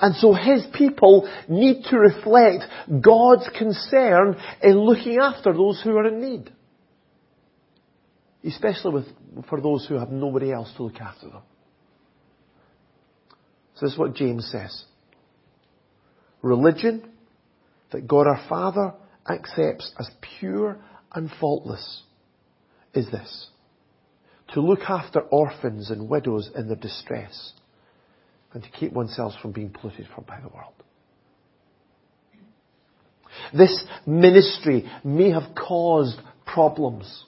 And 0.00 0.14
so 0.16 0.34
his 0.34 0.64
people 0.74 1.28
need 1.48 1.84
to 1.90 1.98
reflect 1.98 2.64
God's 3.00 3.48
concern 3.56 4.36
in 4.62 4.78
looking 4.78 5.18
after 5.20 5.52
those 5.52 5.80
who 5.82 5.96
are 5.96 6.06
in 6.06 6.20
need. 6.20 6.52
Especially 8.44 8.92
with, 8.92 9.06
for 9.48 9.60
those 9.60 9.86
who 9.86 9.98
have 9.98 10.10
nobody 10.10 10.52
else 10.52 10.72
to 10.76 10.84
look 10.84 11.00
after 11.00 11.28
them. 11.28 11.42
So 13.76 13.86
this 13.86 13.92
is 13.92 13.98
what 13.98 14.14
James 14.14 14.48
says. 14.50 14.84
Religion 16.42 17.10
that 17.92 18.06
God 18.06 18.26
our 18.26 18.44
Father 18.48 18.94
accepts 19.28 19.92
as 19.98 20.10
pure 20.38 20.78
and 21.12 21.30
faultless 21.40 22.02
is 22.94 23.10
this. 23.10 23.48
To 24.54 24.60
look 24.60 24.80
after 24.88 25.20
orphans 25.20 25.90
and 25.90 26.08
widows 26.08 26.50
in 26.54 26.68
their 26.68 26.76
distress 26.76 27.52
and 28.52 28.62
to 28.62 28.70
keep 28.70 28.92
oneself 28.92 29.34
from 29.42 29.52
being 29.52 29.70
polluted 29.70 30.08
from 30.14 30.24
by 30.24 30.40
the 30.40 30.48
world. 30.48 30.72
This 33.52 33.84
ministry 34.06 34.90
may 35.04 35.30
have 35.30 35.54
caused 35.54 36.18
problems, 36.46 37.24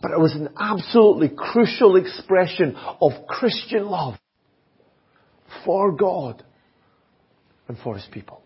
but 0.00 0.12
it 0.12 0.20
was 0.20 0.34
an 0.34 0.50
absolutely 0.58 1.30
crucial 1.36 1.96
expression 1.96 2.76
of 2.76 3.26
Christian 3.28 3.86
love 3.86 4.14
for 5.64 5.92
God 5.92 6.42
and 7.68 7.76
for 7.78 7.96
His 7.96 8.06
people. 8.12 8.43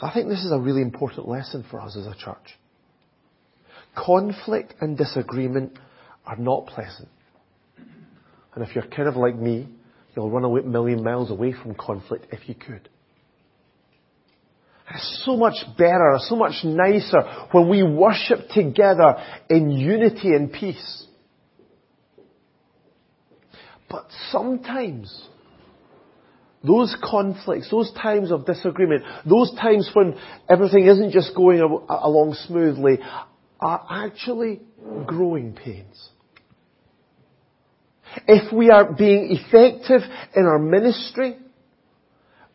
So 0.00 0.06
I 0.06 0.14
think 0.14 0.28
this 0.28 0.42
is 0.42 0.50
a 0.50 0.58
really 0.58 0.80
important 0.80 1.28
lesson 1.28 1.62
for 1.70 1.78
us 1.78 1.94
as 1.94 2.06
a 2.06 2.14
church. 2.14 2.58
Conflict 3.94 4.74
and 4.80 4.96
disagreement 4.96 5.78
are 6.24 6.36
not 6.36 6.66
pleasant. 6.66 7.08
And 8.54 8.66
if 8.66 8.74
you're 8.74 8.86
kind 8.86 9.08
of 9.08 9.16
like 9.16 9.36
me, 9.36 9.68
you'll 10.16 10.30
run 10.30 10.44
a 10.44 10.62
million 10.66 11.04
miles 11.04 11.30
away 11.30 11.52
from 11.52 11.74
conflict 11.74 12.28
if 12.32 12.48
you 12.48 12.54
could. 12.54 12.88
It's 14.92 15.22
so 15.24 15.36
much 15.36 15.56
better, 15.76 16.16
so 16.18 16.34
much 16.34 16.64
nicer 16.64 17.22
when 17.52 17.68
we 17.68 17.82
worship 17.82 18.48
together 18.54 19.16
in 19.50 19.70
unity 19.70 20.34
and 20.34 20.50
peace. 20.50 21.06
But 23.88 24.06
sometimes 24.30 25.28
those 26.62 26.94
conflicts, 27.02 27.70
those 27.70 27.90
times 27.92 28.30
of 28.30 28.44
disagreement, 28.44 29.02
those 29.24 29.50
times 29.54 29.90
when 29.94 30.14
everything 30.48 30.86
isn't 30.86 31.12
just 31.12 31.34
going 31.34 31.60
along 31.60 32.34
smoothly, 32.46 32.98
are 33.60 33.86
actually 33.90 34.60
growing 35.06 35.54
pains. 35.54 36.10
If 38.26 38.52
we 38.52 38.70
are 38.70 38.92
being 38.92 39.36
effective 39.36 40.02
in 40.34 40.44
our 40.44 40.58
ministry, 40.58 41.38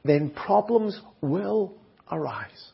then 0.03 0.29
problems 0.29 0.99
will 1.21 1.73
arise. 2.11 2.71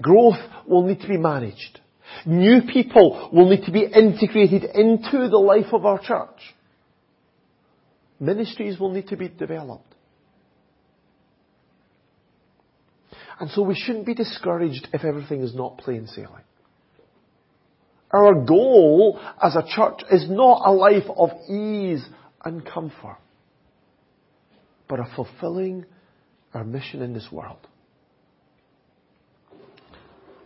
Growth 0.00 0.40
will 0.66 0.86
need 0.86 1.00
to 1.00 1.08
be 1.08 1.16
managed. 1.16 1.80
New 2.26 2.62
people 2.72 3.30
will 3.32 3.48
need 3.48 3.64
to 3.64 3.72
be 3.72 3.84
integrated 3.84 4.64
into 4.64 5.28
the 5.28 5.38
life 5.38 5.72
of 5.72 5.86
our 5.86 6.00
church. 6.00 6.54
Ministries 8.24 8.78
will 8.78 8.90
need 8.90 9.08
to 9.08 9.16
be 9.16 9.28
developed. 9.28 9.94
And 13.38 13.50
so 13.50 13.62
we 13.62 13.74
shouldn't 13.74 14.06
be 14.06 14.14
discouraged 14.14 14.88
if 14.92 15.04
everything 15.04 15.42
is 15.42 15.54
not 15.54 15.78
plain 15.78 16.06
sailing. 16.06 16.44
Our 18.12 18.44
goal 18.44 19.20
as 19.42 19.56
a 19.56 19.64
church 19.66 20.02
is 20.10 20.30
not 20.30 20.62
a 20.64 20.70
life 20.70 21.04
of 21.16 21.30
ease 21.50 22.04
and 22.44 22.64
comfort, 22.64 23.18
but 24.88 25.00
of 25.00 25.06
fulfilling 25.16 25.84
our 26.52 26.62
mission 26.62 27.02
in 27.02 27.12
this 27.12 27.26
world. 27.32 27.66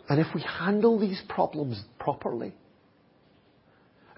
And 0.08 0.18
if 0.18 0.28
we 0.34 0.40
handle 0.40 0.98
these 0.98 1.22
problems 1.28 1.82
properly, 1.98 2.54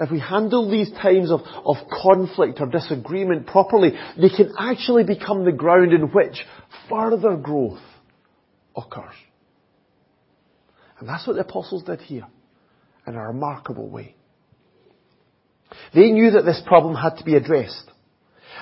if 0.00 0.10
we 0.10 0.18
handle 0.18 0.70
these 0.70 0.90
times 0.92 1.30
of, 1.30 1.40
of 1.64 1.76
conflict 2.02 2.58
or 2.60 2.66
disagreement 2.66 3.46
properly, 3.46 3.92
they 4.16 4.30
can 4.30 4.54
actually 4.58 5.04
become 5.04 5.44
the 5.44 5.52
ground 5.52 5.92
in 5.92 6.08
which 6.12 6.44
further 6.88 7.36
growth 7.36 7.80
occurs. 8.74 9.14
And 10.98 11.08
that's 11.08 11.26
what 11.26 11.34
the 11.34 11.42
apostles 11.42 11.82
did 11.84 12.00
here 12.00 12.26
in 13.06 13.14
a 13.14 13.26
remarkable 13.28 13.88
way. 13.88 14.14
They 15.94 16.10
knew 16.10 16.30
that 16.32 16.44
this 16.44 16.62
problem 16.66 16.94
had 16.94 17.18
to 17.18 17.24
be 17.24 17.36
addressed. 17.36 17.90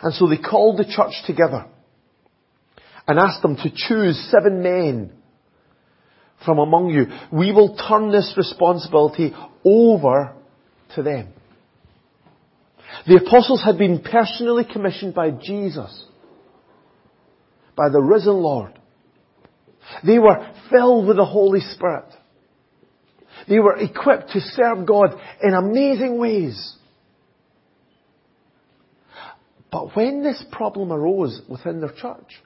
And 0.02 0.14
so 0.14 0.28
they 0.28 0.38
called 0.38 0.78
the 0.78 0.84
church 0.84 1.14
together 1.26 1.66
and 3.06 3.18
asked 3.18 3.42
them 3.42 3.56
to 3.56 3.70
choose 3.74 4.30
seven 4.30 4.62
men 4.62 5.12
from 6.44 6.58
among 6.58 6.90
you. 6.90 7.06
We 7.32 7.52
will 7.52 7.76
turn 7.76 8.10
this 8.10 8.34
responsibility 8.36 9.34
over 9.64 10.34
to 10.94 11.02
them. 11.02 11.28
The 13.06 13.16
apostles 13.16 13.62
had 13.64 13.78
been 13.78 14.00
personally 14.00 14.64
commissioned 14.70 15.14
by 15.14 15.30
Jesus, 15.30 16.04
by 17.76 17.88
the 17.90 18.00
risen 18.00 18.34
Lord. 18.34 18.78
They 20.04 20.18
were 20.18 20.52
filled 20.70 21.06
with 21.06 21.16
the 21.16 21.24
Holy 21.24 21.60
Spirit. 21.60 22.06
They 23.48 23.58
were 23.58 23.76
equipped 23.76 24.30
to 24.32 24.40
serve 24.40 24.86
God 24.86 25.14
in 25.42 25.54
amazing 25.54 26.18
ways. 26.18 26.76
But 29.70 29.94
when 29.94 30.22
this 30.22 30.42
problem 30.50 30.92
arose 30.92 31.40
within 31.48 31.80
their 31.80 31.92
church, 31.92 32.42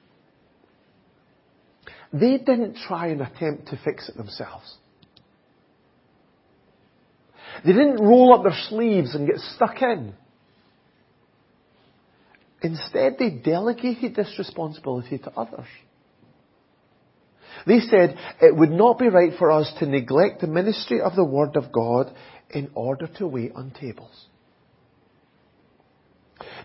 they 2.11 2.37
didn't 2.37 2.77
try 2.87 3.07
and 3.07 3.21
attempt 3.21 3.69
to 3.69 3.79
fix 3.83 4.07
it 4.07 4.15
themselves. 4.15 4.77
They 7.65 7.73
didn't 7.73 8.03
roll 8.03 8.33
up 8.33 8.43
their 8.43 8.57
sleeves 8.69 9.15
and 9.15 9.27
get 9.27 9.37
stuck 9.55 9.81
in. 9.81 10.13
Instead, 12.61 13.17
they 13.19 13.29
delegated 13.29 14.15
this 14.15 14.33
responsibility 14.37 15.17
to 15.17 15.31
others. 15.31 15.67
They 17.67 17.79
said 17.79 18.17
it 18.41 18.55
would 18.55 18.71
not 18.71 18.99
be 18.99 19.09
right 19.09 19.33
for 19.37 19.51
us 19.51 19.71
to 19.79 19.85
neglect 19.85 20.41
the 20.41 20.47
ministry 20.47 21.01
of 21.01 21.15
the 21.15 21.23
Word 21.23 21.55
of 21.55 21.71
God 21.71 22.13
in 22.49 22.71
order 22.73 23.07
to 23.17 23.27
wait 23.27 23.51
on 23.55 23.71
tables. 23.71 24.27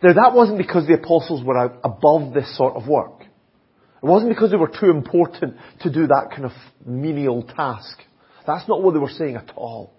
Now 0.03 0.13
that 0.13 0.35
wasn't 0.35 0.59
because 0.59 0.87
the 0.87 0.95
apostles 0.95 1.45
were 1.45 1.57
above 1.85 2.35
this 2.35 2.57
sort 2.57 2.77
of 2.77 2.89
work. 2.89 3.21
It 3.21 4.07
wasn't 4.07 4.31
because 4.31 4.51
they 4.51 4.57
were 4.57 4.73
too 4.81 4.91
important 4.91 5.57
to 5.81 5.93
do 5.93 6.07
that 6.07 6.29
kind 6.31 6.45
of 6.45 6.53
menial 6.87 7.43
task. 7.43 7.99
That's 8.47 8.69
not 8.69 8.83
what 8.83 8.93
they 8.93 9.01
were 9.01 9.09
saying 9.09 9.37
at 9.37 9.53
all. 9.57 9.93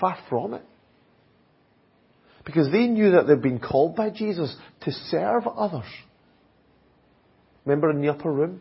Far 0.00 0.18
from 0.28 0.54
it. 0.54 0.62
Because 2.44 2.70
they 2.72 2.86
knew 2.86 3.12
that 3.12 3.26
they'd 3.26 3.42
been 3.42 3.58
called 3.58 3.94
by 3.94 4.10
Jesus 4.10 4.54
to 4.82 4.92
serve 4.92 5.46
others. 5.46 5.84
Remember 7.64 7.90
in 7.90 8.00
the 8.00 8.08
upper 8.08 8.32
room? 8.32 8.60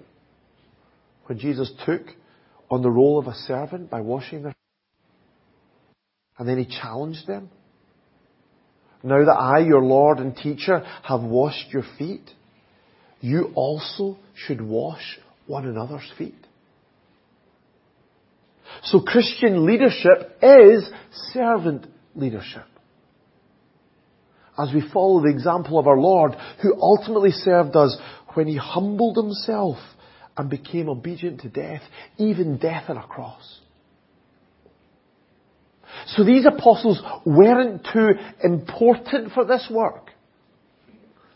When 1.28 1.40
Jesus 1.40 1.72
took 1.86 2.02
on 2.70 2.82
the 2.82 2.92
role 2.92 3.18
of 3.20 3.28
a 3.28 3.34
servant 3.34 3.90
by 3.90 4.02
washing 4.02 4.44
their 4.44 4.52
feet? 4.52 4.58
and 6.38 6.48
then 6.48 6.58
he 6.58 6.66
challenged 6.66 7.28
them. 7.28 7.50
Now 9.04 9.24
that 9.26 9.32
I, 9.32 9.60
your 9.60 9.84
Lord 9.84 10.20
and 10.20 10.36
teacher, 10.36 10.84
have 11.04 11.22
washed 11.22 11.72
your 11.72 11.84
feet, 11.98 12.30
you 13.22 13.52
also 13.56 14.18
should 14.36 14.62
wash 14.62 15.20
one 15.46 15.66
another's 15.66 16.12
feet. 16.18 16.36
So 18.84 19.02
Christian 19.02 19.66
leadership 19.66 20.38
is 20.42 20.90
servant 21.34 21.88
leadership. 22.16 22.66
As 24.58 24.74
we 24.74 24.82
follow 24.92 25.22
the 25.22 25.30
example 25.30 25.78
of 25.78 25.88
our 25.88 26.00
Lord, 26.00 26.36
who 26.62 26.74
ultimately 26.82 27.32
served 27.32 27.76
us 27.76 27.96
when 28.34 28.48
he 28.48 28.58
humbled 28.58 29.16
himself 29.16 29.78
and 30.36 30.50
became 30.50 30.90
obedient 30.90 31.42
to 31.42 31.50
death, 31.50 31.82
even 32.18 32.58
death 32.58 32.86
on 32.90 32.98
a 32.98 33.04
cross. 33.04 33.60
So 36.08 36.24
these 36.24 36.46
apostles 36.46 37.02
weren't 37.26 37.88
too 37.92 38.10
important 38.44 39.34
for 39.34 39.46
this 39.46 39.68
work. 39.70 40.12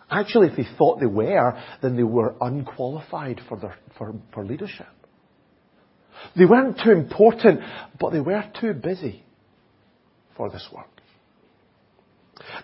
Actually, 0.09 0.47
if 0.49 0.57
they 0.57 0.67
thought 0.77 0.99
they 0.99 1.05
were, 1.05 1.57
then 1.81 1.95
they 1.95 2.03
were 2.03 2.35
unqualified 2.41 3.39
for, 3.47 3.57
their, 3.57 3.75
for, 3.97 4.13
for 4.33 4.45
leadership. 4.45 4.87
They 6.37 6.45
weren't 6.45 6.79
too 6.83 6.91
important, 6.91 7.61
but 7.99 8.11
they 8.11 8.19
were 8.19 8.43
too 8.59 8.73
busy 8.73 9.23
for 10.37 10.49
this 10.49 10.67
work. 10.73 10.87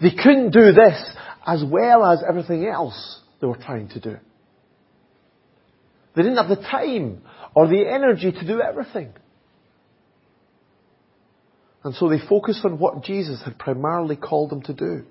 They 0.02 0.12
couldn't 0.12 0.52
do 0.52 0.72
this 0.72 1.12
as 1.46 1.64
well 1.66 2.06
as 2.06 2.24
everything 2.28 2.66
else 2.66 3.22
they 3.40 3.48
were 3.48 3.58
trying 3.58 3.90
to 3.90 4.00
do. 4.00 4.18
They 6.16 6.24
didn't 6.24 6.38
have 6.38 6.50
the 6.50 6.64
time 6.64 7.22
or 7.56 7.68
the 7.68 7.88
energy 7.88 8.32
to 8.32 8.48
do 8.48 8.62
everything. 8.62 9.14
And 11.84 11.96
so 11.96 12.10
they 12.10 12.20
focused 12.28 12.66
on 12.66 12.80
what 12.80 13.04
Jesus 13.04 13.42
had 13.44 13.58
primarily 13.58 14.16
called 14.16 14.50
them 14.50 14.62
to 14.64 14.74
do. 14.74 15.06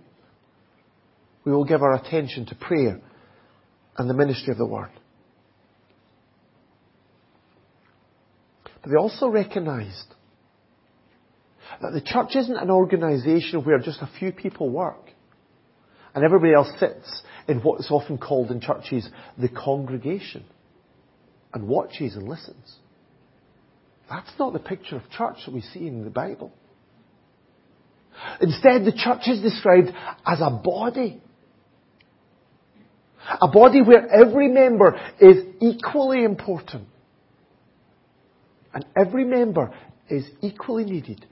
We 1.45 1.53
will 1.53 1.65
give 1.65 1.83
our 1.83 1.95
attention 1.95 2.47
to 2.47 2.55
prayer 2.57 3.01
and 3.97 4.11
the 4.11 4.15
ministry 4.15 4.51
of 4.51 4.59
the 4.59 4.67
Word. 4.67 4.91
But 8.87 8.93
they 8.93 8.99
also 8.99 9.27
recognized 9.27 10.15
that 11.83 11.93
the 11.93 12.01
church 12.01 12.37
isn't 12.37 12.57
an 12.57 12.71
organization 12.71 13.65
where 13.65 13.81
just 13.81 14.01
a 14.01 14.09
few 14.21 14.31
people 14.31 14.71
work 14.71 15.11
and 16.15 16.25
everybody 16.25 16.55
else 16.55 16.71
sits 16.79 17.23
in 17.49 17.59
what's 17.63 17.91
often 17.91 18.17
called 18.17 18.53
in 18.53 18.61
churches 18.61 19.09
the 19.39 19.49
congregation 19.49 20.45
and 21.53 21.67
watches 21.67 22.15
and 22.15 22.29
listens. 22.29 22.77
That's 24.09 24.31
not 24.39 24.53
the 24.53 24.61
picture 24.61 24.95
of 24.95 25.11
church 25.11 25.39
that 25.45 25.53
we 25.53 25.63
see 25.63 25.89
in 25.89 26.05
the 26.05 26.11
Bible. 26.11 26.53
Instead, 28.41 28.85
the 28.85 28.93
church 28.93 29.27
is 29.27 29.43
described 29.43 29.89
as 30.25 30.39
a 30.41 30.51
body. 30.51 31.21
A 33.41 33.49
body 33.49 33.83
where 33.83 34.09
every 34.09 34.47
member 34.47 34.97
is 35.21 35.39
equally 35.61 36.23
important 36.23 36.87
and 38.77 38.85
every 38.95 39.25
member 39.25 39.73
is 40.11 40.29
equally 40.43 40.85
needed. 40.85 41.25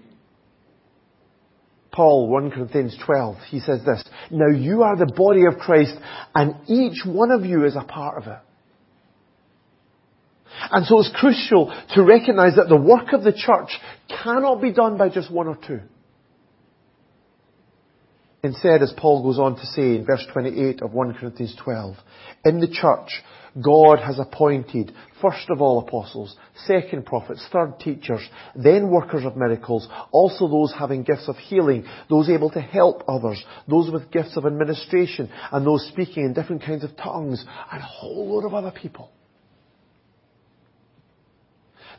Paul, 1.93 2.31
1 2.31 2.53
Corinthians 2.53 2.97
12, 3.05 3.37
he 3.51 3.61
says 3.61 3.81
this, 3.85 4.03
Now 4.31 4.49
you 4.49 4.83
are 4.83 4.97
the 4.97 5.13
body 5.15 5.43
of 5.45 5.59
Christ 5.59 5.95
and 6.35 6.55
each 6.69 7.05
one 7.05 7.31
of 7.31 7.45
you 7.45 7.67
is 7.67 7.77
a 7.77 7.85
part 7.85 8.17
of 8.17 8.29
it. 8.29 8.39
And 10.71 10.87
so 10.87 11.01
it's 11.01 11.11
crucial 11.15 11.71
to 11.95 12.03
recognize 12.03 12.57
that 12.57 12.71
the 12.71 12.81
work 12.81 13.13
of 13.13 13.23
the 13.23 13.33
church 13.33 13.79
cannot 14.09 14.63
be 14.63 14.73
done 14.73 14.97
by 14.97 15.11
just 15.11 15.31
one 15.31 15.47
or 15.47 15.57
two. 15.57 15.81
Instead, 18.43 18.83
as 18.83 18.95
Paul 18.97 19.23
goes 19.23 19.39
on 19.39 19.57
to 19.57 19.67
say 19.67 19.97
in 19.97 20.07
verse 20.07 20.27
28 20.33 20.81
of 20.81 20.95
1 20.95 21.15
Corinthians 21.15 21.55
12, 21.63 21.97
in 22.47 22.61
the 22.61 22.69
church, 22.69 23.23
God 23.63 24.01
has 24.01 24.19
appointed 24.19 24.93
first 25.23 25.49
of 25.49 25.61
all 25.61 25.79
apostles, 25.79 26.37
second 26.67 27.07
prophets, 27.07 27.47
third 27.53 27.79
teachers, 27.79 28.21
then 28.57 28.91
workers 28.91 29.25
of 29.25 29.37
miracles, 29.37 29.89
also 30.11 30.49
those 30.49 30.75
having 30.77 31.03
gifts 31.03 31.29
of 31.29 31.37
healing, 31.37 31.87
those 32.11 32.29
able 32.29 32.51
to 32.51 32.61
help 32.61 33.05
others, 33.09 33.43
those 33.69 33.91
with 33.91 34.11
gifts 34.11 34.37
of 34.37 34.45
administration, 34.45 35.31
and 35.53 35.67
those 35.67 35.87
speaking 35.89 36.25
in 36.25 36.35
different 36.35 36.63
kinds 36.63 36.85
of 36.85 36.97
tongues, 36.97 37.45
and 37.73 37.81
a 37.81 37.87
whole 37.87 38.35
load 38.35 38.45
of 38.45 38.55
other 38.55 38.73
people. 38.73 39.11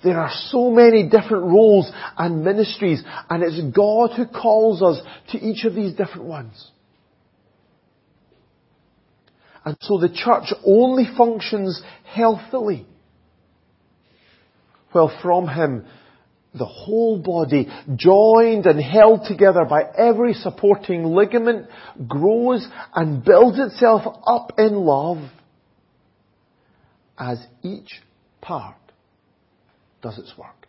There 0.04 0.20
are 0.20 0.32
so 0.50 0.70
many 0.70 1.10
different 1.10 1.46
roles 1.46 1.90
and 2.18 2.44
ministries, 2.44 3.02
and 3.30 3.42
it's 3.42 3.76
God 3.76 4.12
who 4.16 4.26
calls 4.28 4.84
us 4.84 5.02
to 5.32 5.40
each 5.40 5.64
of 5.64 5.74
these 5.74 5.94
different 5.94 6.26
ones. 6.26 6.72
And 9.66 9.76
so 9.82 9.98
the 9.98 10.10
church 10.10 10.54
only 10.64 11.06
functions 11.18 11.82
healthily. 12.06 12.86
Well, 14.94 15.12
from 15.22 15.48
Him, 15.50 15.86
the 16.54 16.66
whole 16.66 17.20
body, 17.20 17.68
joined 17.96 18.66
and 18.68 18.80
held 18.80 19.26
together 19.28 19.66
by 19.66 19.84
every 19.98 20.34
supporting 20.34 21.04
ligament, 21.04 21.68
grows 22.08 22.66
and 22.94 23.26
builds 23.26 23.60
itself 23.60 24.04
up 24.26 24.54
in 24.58 24.76
love 24.76 25.18
as 27.18 27.44
each 27.64 28.02
part 28.42 28.76
does 30.02 30.18
its 30.18 30.34
work. 30.38 30.68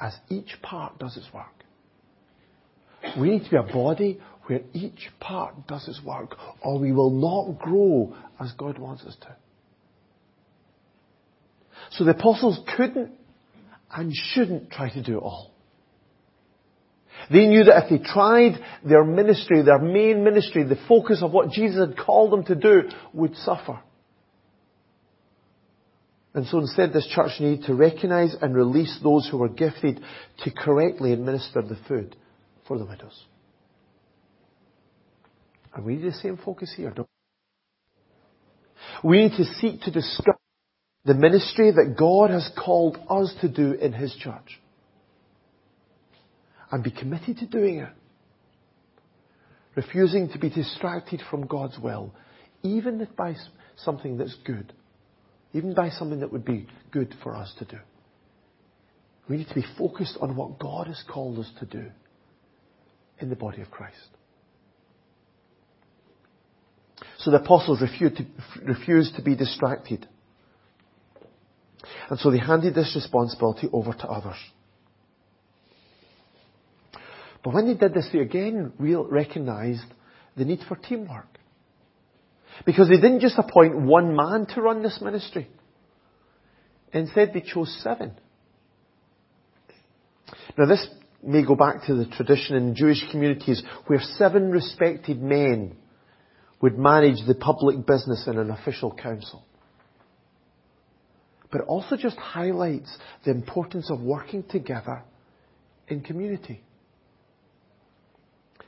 As 0.00 0.14
each 0.28 0.60
part 0.62 0.98
does 0.98 1.16
its 1.16 1.26
work. 1.32 1.46
We 3.18 3.30
need 3.30 3.44
to 3.44 3.50
be 3.50 3.56
a 3.56 3.62
body 3.62 4.20
where 4.48 4.62
each 4.72 5.10
part 5.20 5.66
does 5.66 5.86
its 5.86 6.02
work, 6.02 6.36
or 6.62 6.78
we 6.78 6.90
will 6.92 7.10
not 7.10 7.58
grow 7.58 8.16
as 8.40 8.50
God 8.52 8.78
wants 8.78 9.04
us 9.04 9.14
to. 9.20 9.36
So 11.90 12.04
the 12.04 12.12
apostles 12.12 12.58
couldn't 12.76 13.12
and 13.94 14.12
shouldn't 14.14 14.70
try 14.70 14.90
to 14.90 15.02
do 15.02 15.18
it 15.18 15.22
all. 15.22 15.52
They 17.30 17.46
knew 17.46 17.64
that 17.64 17.84
if 17.84 17.90
they 17.90 18.12
tried, 18.12 18.52
their 18.84 19.04
ministry, 19.04 19.62
their 19.62 19.78
main 19.78 20.24
ministry, 20.24 20.64
the 20.64 20.78
focus 20.88 21.20
of 21.22 21.32
what 21.32 21.50
Jesus 21.50 21.78
had 21.78 21.98
called 21.98 22.32
them 22.32 22.44
to 22.44 22.54
do, 22.54 22.82
would 23.12 23.36
suffer. 23.36 23.80
And 26.32 26.46
so 26.46 26.58
instead 26.58 26.92
this 26.92 27.08
church 27.14 27.32
needed 27.40 27.66
to 27.66 27.74
recognize 27.74 28.34
and 28.40 28.54
release 28.54 28.98
those 29.02 29.28
who 29.28 29.38
were 29.38 29.48
gifted 29.48 30.00
to 30.44 30.50
correctly 30.50 31.12
administer 31.12 31.60
the 31.60 31.76
food 31.86 32.16
for 32.66 32.78
the 32.78 32.84
widows. 32.84 33.24
We 35.84 35.96
need 35.96 36.12
the 36.12 36.12
same 36.12 36.36
focus 36.36 36.72
here, 36.76 36.90
don't 36.90 37.08
we? 39.02 39.08
We 39.10 39.22
need 39.22 39.36
to 39.36 39.44
seek 39.44 39.82
to 39.82 39.90
discover 39.90 40.38
the 41.04 41.14
ministry 41.14 41.70
that 41.70 41.96
God 41.98 42.30
has 42.30 42.50
called 42.62 42.98
us 43.08 43.34
to 43.40 43.48
do 43.48 43.72
in 43.72 43.92
His 43.92 44.14
church. 44.16 44.60
And 46.70 46.84
be 46.84 46.90
committed 46.90 47.38
to 47.38 47.46
doing 47.46 47.78
it. 47.78 47.88
refusing 49.78 50.28
to 50.30 50.38
be 50.40 50.50
distracted 50.50 51.22
from 51.30 51.46
God's 51.46 51.78
will, 51.78 52.12
even 52.64 53.00
if 53.00 53.14
by 53.14 53.36
something 53.76 54.18
that's 54.18 54.34
good, 54.44 54.72
even 55.52 55.72
by 55.72 55.90
something 55.90 56.18
that 56.18 56.32
would 56.32 56.44
be 56.44 56.66
good 56.90 57.14
for 57.22 57.36
us 57.36 57.54
to 57.60 57.64
do. 57.64 57.78
We 59.28 59.36
need 59.36 59.48
to 59.48 59.54
be 59.54 59.64
focused 59.78 60.18
on 60.20 60.34
what 60.34 60.58
God 60.58 60.88
has 60.88 61.00
called 61.08 61.38
us 61.38 61.50
to 61.60 61.66
do 61.66 61.84
in 63.20 63.28
the 63.30 63.36
body 63.36 63.62
of 63.62 63.70
Christ. 63.70 64.08
So 67.18 67.30
the 67.30 67.38
apostles 67.38 67.80
refused 67.80 68.16
to, 68.18 68.26
refused 68.62 69.16
to 69.16 69.22
be 69.22 69.34
distracted. 69.34 70.06
And 72.10 72.18
so 72.18 72.30
they 72.30 72.38
handed 72.38 72.74
this 72.74 72.92
responsibility 72.94 73.68
over 73.72 73.92
to 73.92 74.08
others. 74.08 74.36
But 77.42 77.54
when 77.54 77.66
they 77.66 77.74
did 77.74 77.94
this, 77.94 78.08
they 78.12 78.20
again 78.20 78.72
real, 78.78 79.04
recognized 79.04 79.84
the 80.36 80.44
need 80.44 80.60
for 80.68 80.76
teamwork. 80.76 81.26
Because 82.64 82.88
they 82.88 82.96
didn't 82.96 83.20
just 83.20 83.38
appoint 83.38 83.80
one 83.80 84.16
man 84.16 84.46
to 84.54 84.62
run 84.62 84.82
this 84.82 85.00
ministry. 85.00 85.48
Instead, 86.92 87.32
they 87.34 87.40
chose 87.40 87.76
seven. 87.82 88.12
Now 90.56 90.66
this 90.66 90.86
may 91.22 91.44
go 91.44 91.54
back 91.54 91.86
to 91.86 91.94
the 91.94 92.06
tradition 92.06 92.56
in 92.56 92.74
Jewish 92.74 93.02
communities 93.10 93.62
where 93.86 94.00
seven 94.00 94.50
respected 94.50 95.20
men 95.20 95.76
would 96.60 96.78
manage 96.78 97.26
the 97.26 97.34
public 97.34 97.86
business 97.86 98.24
in 98.26 98.38
an 98.38 98.50
official 98.50 98.94
council. 98.94 99.44
But 101.50 101.62
it 101.62 101.66
also 101.66 101.96
just 101.96 102.16
highlights 102.16 102.94
the 103.24 103.30
importance 103.30 103.90
of 103.90 104.00
working 104.00 104.42
together 104.42 105.02
in 105.86 106.02
community. 106.02 106.62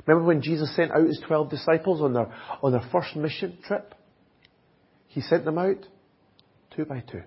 Remember 0.06 0.26
when 0.26 0.40
Jesus 0.40 0.74
sent 0.74 0.92
out 0.92 1.06
his 1.06 1.20
12 1.26 1.50
disciples 1.50 2.00
on 2.00 2.14
their, 2.14 2.32
on 2.62 2.72
their 2.72 2.88
first 2.90 3.14
mission 3.16 3.58
trip? 3.66 3.94
He 5.08 5.20
sent 5.20 5.44
them 5.44 5.58
out 5.58 5.84
two 6.74 6.84
by 6.84 7.00
two. 7.00 7.22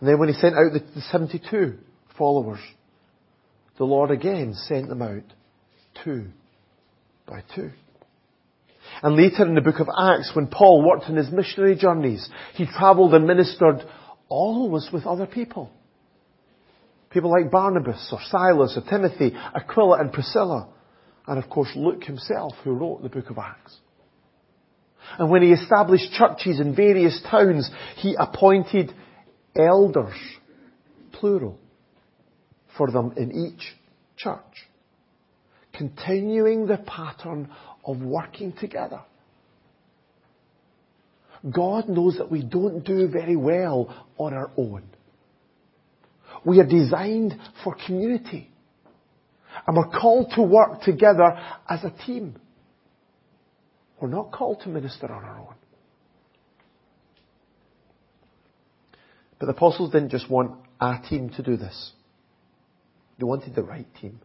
And 0.00 0.08
then 0.08 0.18
when 0.18 0.28
he 0.28 0.34
sent 0.34 0.54
out 0.54 0.72
the, 0.72 0.80
the 0.94 1.02
72 1.10 1.78
followers, 2.16 2.60
the 3.76 3.84
Lord 3.84 4.10
again 4.10 4.54
sent 4.54 4.88
them 4.88 5.02
out 5.02 5.24
two 6.04 6.28
by 7.26 7.42
two. 7.54 7.70
And 9.02 9.16
later 9.16 9.46
in 9.46 9.54
the 9.54 9.60
book 9.60 9.80
of 9.80 9.88
Acts, 9.88 10.32
when 10.34 10.48
Paul 10.48 10.86
worked 10.86 11.08
in 11.08 11.16
his 11.16 11.30
missionary 11.30 11.76
journeys, 11.76 12.28
he 12.54 12.66
travelled 12.66 13.14
and 13.14 13.26
ministered 13.26 13.82
always 14.28 14.88
with 14.92 15.06
other 15.06 15.26
people. 15.26 15.70
People 17.10 17.30
like 17.30 17.50
Barnabas 17.50 18.08
or 18.12 18.18
Silas 18.28 18.76
or 18.76 18.88
Timothy, 18.88 19.34
Aquila 19.54 20.00
and 20.00 20.12
Priscilla. 20.12 20.68
And 21.26 21.42
of 21.42 21.48
course 21.48 21.70
Luke 21.74 22.04
himself 22.04 22.52
who 22.64 22.72
wrote 22.72 23.02
the 23.02 23.08
book 23.08 23.30
of 23.30 23.38
Acts. 23.38 23.76
And 25.18 25.30
when 25.30 25.42
he 25.42 25.52
established 25.52 26.12
churches 26.12 26.60
in 26.60 26.74
various 26.74 27.20
towns, 27.30 27.70
he 27.96 28.14
appointed 28.18 28.92
elders, 29.56 30.16
plural, 31.12 31.58
for 32.76 32.90
them 32.90 33.14
in 33.16 33.32
each 33.32 33.74
church. 34.16 34.38
Continuing 35.72 36.66
the 36.66 36.76
pattern 36.76 37.50
of 37.88 38.02
working 38.02 38.52
together. 38.52 39.00
God 41.50 41.88
knows 41.88 42.18
that 42.18 42.30
we 42.30 42.42
don't 42.42 42.84
do 42.84 43.08
very 43.08 43.34
well 43.34 44.06
on 44.18 44.34
our 44.34 44.50
own. 44.58 44.82
We 46.44 46.60
are 46.60 46.66
designed 46.66 47.34
for 47.64 47.74
community. 47.86 48.50
And 49.66 49.76
we're 49.76 49.88
called 49.88 50.32
to 50.34 50.42
work 50.42 50.82
together 50.82 51.38
as 51.68 51.82
a 51.82 51.94
team. 52.06 52.36
We're 54.00 54.08
not 54.08 54.32
called 54.32 54.60
to 54.62 54.68
minister 54.68 55.06
on 55.06 55.24
our 55.24 55.38
own. 55.38 55.54
But 59.38 59.46
the 59.46 59.52
apostles 59.52 59.92
didn't 59.92 60.10
just 60.10 60.28
want 60.28 60.58
a 60.80 60.96
team 61.08 61.30
to 61.30 61.42
do 61.42 61.56
this. 61.56 61.92
They 63.18 63.24
wanted 63.24 63.54
the 63.54 63.62
right 63.62 63.86
team. 64.00 64.20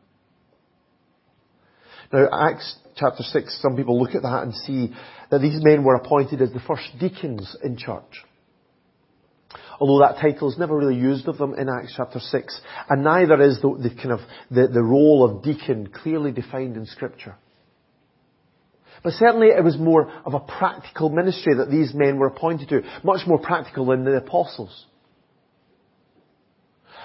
Now, 2.14 2.30
Acts 2.32 2.76
chapter 2.96 3.24
6, 3.24 3.60
some 3.62 3.76
people 3.76 4.00
look 4.00 4.14
at 4.14 4.22
that 4.22 4.44
and 4.44 4.54
see 4.54 4.94
that 5.32 5.42
these 5.42 5.64
men 5.64 5.84
were 5.84 5.96
appointed 5.96 6.44
as 6.44 6.52
the 6.54 6.60
first 6.60 6.88
deacons 7.00 7.58
in 7.64 7.76
church. 7.76 8.24
Although 9.80 10.06
that 10.06 10.22
title 10.22 10.50
is 10.50 10.58
never 10.58 10.78
really 10.78 10.96
used 10.96 11.28
of 11.28 11.40
them 11.40 11.56
in 11.56 11.68
Acts 11.68 11.96
chapter 11.98 12.20
6, 12.20 12.62
and 12.90 13.04
neither 13.04 13.42
is 13.42 13.60
the, 13.62 13.76
the 13.82 13.90
kind 13.90 14.12
of, 14.12 14.20
the, 14.52 14.68
the 14.68 14.84
role 14.84 15.24
of 15.24 15.44
deacon 15.44 15.88
clearly 15.88 16.32
defined 16.32 16.78
in 16.78 16.86
scripture. 16.86 17.36
But 19.04 19.14
certainly 19.14 19.48
it 19.48 19.64
was 19.64 19.78
more 19.78 20.12
of 20.24 20.36
a 20.36 20.40
practical 20.40 21.10
ministry 21.10 21.56
that 21.56 21.72
these 21.72 21.94
men 21.96 22.20
were 22.20 22.28
appointed 22.28 22.70
to, 22.70 22.84
much 23.04 23.26
more 23.26 23.40
practical 23.40 23.88
than 23.88 24.06
the 24.06 24.18
apostles. 24.18 24.86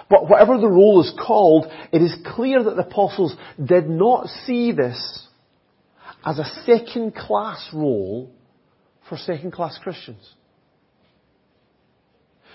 But 0.09 0.29
whatever 0.29 0.59
the 0.59 0.69
role 0.69 1.01
is 1.03 1.13
called, 1.19 1.67
it 1.93 2.01
is 2.01 2.15
clear 2.35 2.63
that 2.63 2.77
the 2.77 2.87
apostles 2.87 3.35
did 3.63 3.89
not 3.89 4.29
see 4.47 4.73
this 4.73 5.27
as 6.25 6.39
a 6.39 6.45
second 6.65 7.15
class 7.15 7.69
role 7.73 8.33
for 9.09 9.17
second 9.19 9.53
class 9.53 9.79
Christians. 9.83 10.35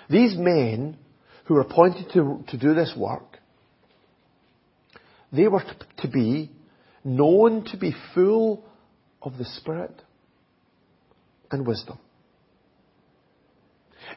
These 0.10 0.36
men 0.38 0.98
who 1.46 1.56
were 1.56 1.62
appointed 1.62 2.08
to, 2.14 2.44
to 2.50 2.58
do 2.58 2.74
this 2.74 2.94
work, 2.98 3.40
they 5.32 5.48
were 5.48 5.62
to, 5.62 5.76
to 6.02 6.08
be 6.08 6.52
known 7.04 7.66
to 7.66 7.78
be 7.78 7.96
full 8.14 8.66
of 9.22 9.38
the 9.38 9.46
Spirit 9.46 10.02
and 11.52 11.66
wisdom. 11.66 12.00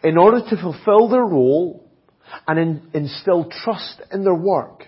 In 0.03 0.19
order 0.19 0.41
to 0.41 0.57
fulfill 0.57 1.09
their 1.09 1.25
role, 1.25 1.86
and 2.47 2.59
in, 2.59 2.83
instill 2.95 3.51
trust 3.51 4.01
in 4.13 4.25
their 4.25 4.35
work. 4.35 4.85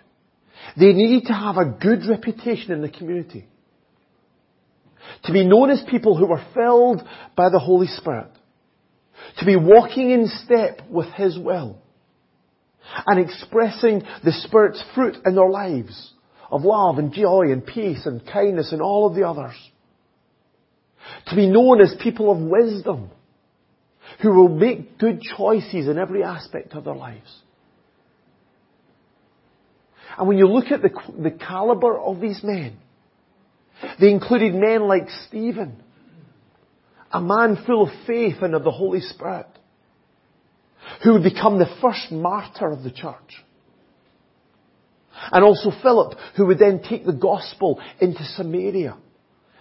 They 0.79 0.92
needed 0.92 1.27
to 1.27 1.33
have 1.33 1.57
a 1.57 1.64
good 1.64 2.07
reputation 2.09 2.72
in 2.72 2.83
the 2.83 2.88
community. 2.88 3.46
To 5.24 5.33
be 5.33 5.46
known 5.46 5.70
as 5.70 5.83
people 5.88 6.16
who 6.16 6.27
were 6.27 6.44
filled 6.55 7.03
by 7.37 7.48
the 7.48 7.59
Holy 7.59 7.87
Spirit. 7.87 8.31
To 9.38 9.46
be 9.46 9.57
walking 9.57 10.11
in 10.11 10.29
step 10.44 10.83
with 10.90 11.09
His 11.14 11.38
will. 11.38 11.81
And 13.07 13.20
expressing 13.20 14.03
the 14.24 14.33
Spirit's 14.33 14.83
fruit 14.94 15.16
in 15.24 15.35
their 15.35 15.48
lives 15.48 16.12
of 16.51 16.62
love 16.62 16.98
and 16.98 17.12
joy 17.12 17.53
and 17.53 17.64
peace 17.64 18.07
and 18.07 18.27
kindness 18.27 18.72
and 18.72 18.81
all 18.81 19.07
of 19.07 19.14
the 19.14 19.29
others. 19.29 19.55
To 21.29 21.37
be 21.37 21.46
known 21.46 21.81
as 21.81 21.94
people 22.03 22.31
of 22.31 22.38
wisdom 22.38 23.11
who 24.20 24.33
will 24.33 24.48
make 24.48 24.98
good 24.98 25.20
choices 25.37 25.88
in 25.88 25.98
every 25.98 26.24
aspect 26.24 26.72
of 26.72 26.85
their 26.85 26.94
lives. 26.94 27.42
And 30.16 30.26
when 30.26 30.38
you 30.38 30.48
look 30.48 30.72
at 30.72 30.83
the, 30.83 30.90
the 31.18 31.31
caliber 31.31 31.98
of 31.98 32.20
these 32.20 32.40
men, 32.42 32.76
they 34.00 34.11
included 34.11 34.54
men 34.54 34.83
like 34.88 35.09
Stephen, 35.28 35.81
a 37.12 37.20
man 37.20 37.62
full 37.64 37.85
of 37.85 37.90
faith 38.07 38.37
and 38.42 38.54
of 38.54 38.64
the 38.64 38.72
Holy 38.72 39.00
Spirit, 39.00 39.46
who 41.04 41.12
would 41.12 41.22
become 41.22 41.59
the 41.59 41.72
first 41.81 42.11
martyr 42.11 42.70
of 42.70 42.83
the 42.83 42.90
church. 42.90 43.44
And 45.31 45.44
also 45.44 45.70
Philip, 45.83 46.18
who 46.37 46.46
would 46.46 46.59
then 46.59 46.83
take 46.83 47.04
the 47.04 47.12
gospel 47.12 47.81
into 48.00 48.24
Samaria 48.37 48.96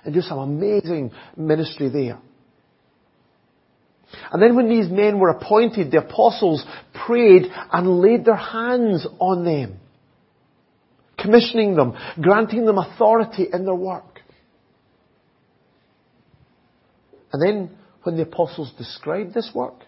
and 0.04 0.14
do 0.14 0.22
some 0.22 0.40
amazing 0.40 1.12
ministry 1.36 1.90
there. 1.90 2.20
And 4.32 4.42
then 4.42 4.56
when 4.56 4.70
these 4.70 4.90
men 4.90 5.20
were 5.20 5.30
appointed, 5.30 5.92
the 5.92 6.00
apostles 6.00 6.66
prayed 7.06 7.44
and 7.72 8.00
laid 8.00 8.26
their 8.26 8.36
hands 8.36 9.06
on 9.20 9.44
them, 9.44 9.80
commissioning 11.18 11.76
them, 11.76 11.94
granting 12.22 12.66
them 12.66 12.78
authority 12.78 13.48
in 13.52 13.66
their 13.66 13.76
work. 13.76 14.22
And 17.34 17.42
then 17.42 17.78
when 18.04 18.16
the 18.16 18.24
apostles 18.24 18.72
described 18.78 19.34
this 19.34 19.52
work, 19.54 19.84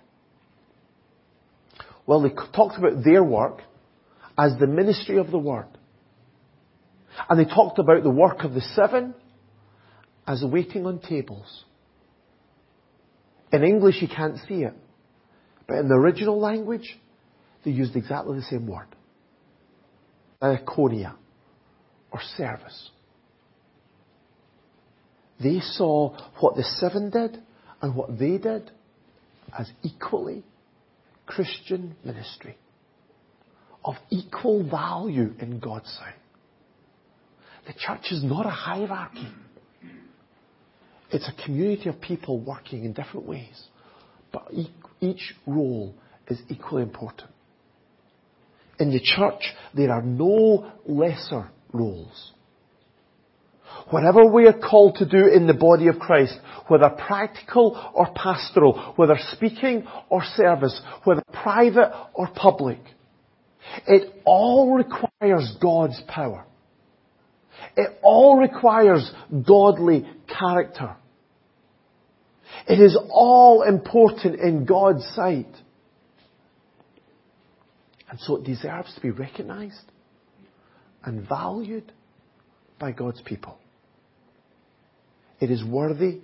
well, 2.06 2.22
they 2.22 2.30
talked 2.30 2.78
about 2.78 3.04
their 3.04 3.24
work 3.24 3.62
as 4.38 4.58
the 4.60 4.68
ministry 4.68 5.18
of 5.18 5.32
the 5.32 5.38
Word. 5.38 5.68
And 7.30 7.40
they 7.40 7.46
talked 7.46 7.80
about 7.80 8.04
the 8.04 8.10
work 8.10 8.44
of 8.44 8.54
the 8.54 8.62
seven 8.62 9.14
as 10.26 10.44
waiting 10.44 10.86
on 10.86 11.00
tables. 11.00 11.66
In 13.52 13.64
English, 13.64 14.02
you 14.02 14.08
can't 14.08 14.38
see 14.48 14.64
it. 14.64 14.74
But 15.68 15.78
in 15.78 15.88
the 15.88 15.96
original 15.96 16.40
language, 16.40 16.98
they 17.64 17.72
used 17.72 17.96
exactly 17.96 18.38
the 18.38 18.46
same 18.46 18.68
word. 18.68 18.88
Diakonia, 20.42 21.16
or 22.12 22.20
service. 22.38 22.90
They 25.42 25.60
saw 25.60 26.18
what 26.40 26.56
the 26.56 26.64
seven 26.64 27.10
did 27.10 27.42
and 27.82 27.96
what 27.96 28.18
they 28.20 28.38
did 28.38 28.72
as 29.58 29.70
equally 29.84 30.44
Christian 31.26 31.96
ministry 32.04 32.58
of 33.86 33.96
equal 34.10 34.68
value 34.68 35.34
in 35.40 35.60
God's 35.60 35.90
sight. 35.98 36.16
The 37.68 37.74
church 37.74 38.12
is 38.12 38.24
not 38.24 38.46
a 38.46 38.50
hierarchy. 38.50 39.28
It's 41.12 41.28
a 41.28 41.44
community 41.44 41.90
of 41.90 42.00
people 42.00 42.40
working 42.40 42.86
in 42.86 42.94
different 42.94 43.26
ways, 43.26 43.68
but 44.32 44.52
each 45.02 45.34
role 45.48 45.94
is 46.28 46.40
equally 46.50 46.84
important. 46.84 47.30
In 48.80 48.92
the 48.92 49.00
church, 49.00 49.42
there 49.76 49.92
are 49.92 50.02
no 50.02 50.72
lesser 50.86 51.50
roles. 51.74 52.32
Whatever 53.90 54.26
we 54.26 54.48
are 54.48 54.58
called 54.58 54.96
to 54.96 55.06
do 55.06 55.28
in 55.28 55.48
the 55.48 55.54
body 55.54 55.88
of 55.88 56.00
Christ, 56.00 56.38
whether 56.68 56.90
practical 56.90 57.92
or 57.94 58.08
pastoral, 58.14 58.94
whether 58.96 59.18
speaking 59.32 59.86
or 60.10 60.24
service, 60.24 60.80
whether 61.04 61.24
private 61.34 61.92
or 62.14 62.28
public, 62.36 62.80
it 63.88 64.14
all 64.26 64.74
requires 64.74 65.58
God's 65.62 66.02
power. 66.08 66.46
It 67.76 68.00
all 68.02 68.38
requires 68.38 69.10
godly 69.46 70.08
character. 70.28 70.96
It 72.68 72.80
is 72.80 72.98
all 73.10 73.64
important 73.64 74.40
in 74.40 74.66
God's 74.66 75.06
sight. 75.16 75.54
And 78.10 78.20
so 78.20 78.38
it 78.38 78.44
deserves 78.44 78.94
to 78.96 79.02
be 79.02 79.12
recognized 79.12 79.92
and 81.04 81.28
valued 81.28 81.92
by 82.80 82.92
God's 82.92 83.22
people. 83.22 83.58
It 85.40 85.52
is 85.52 85.64
worthy, 85.64 86.20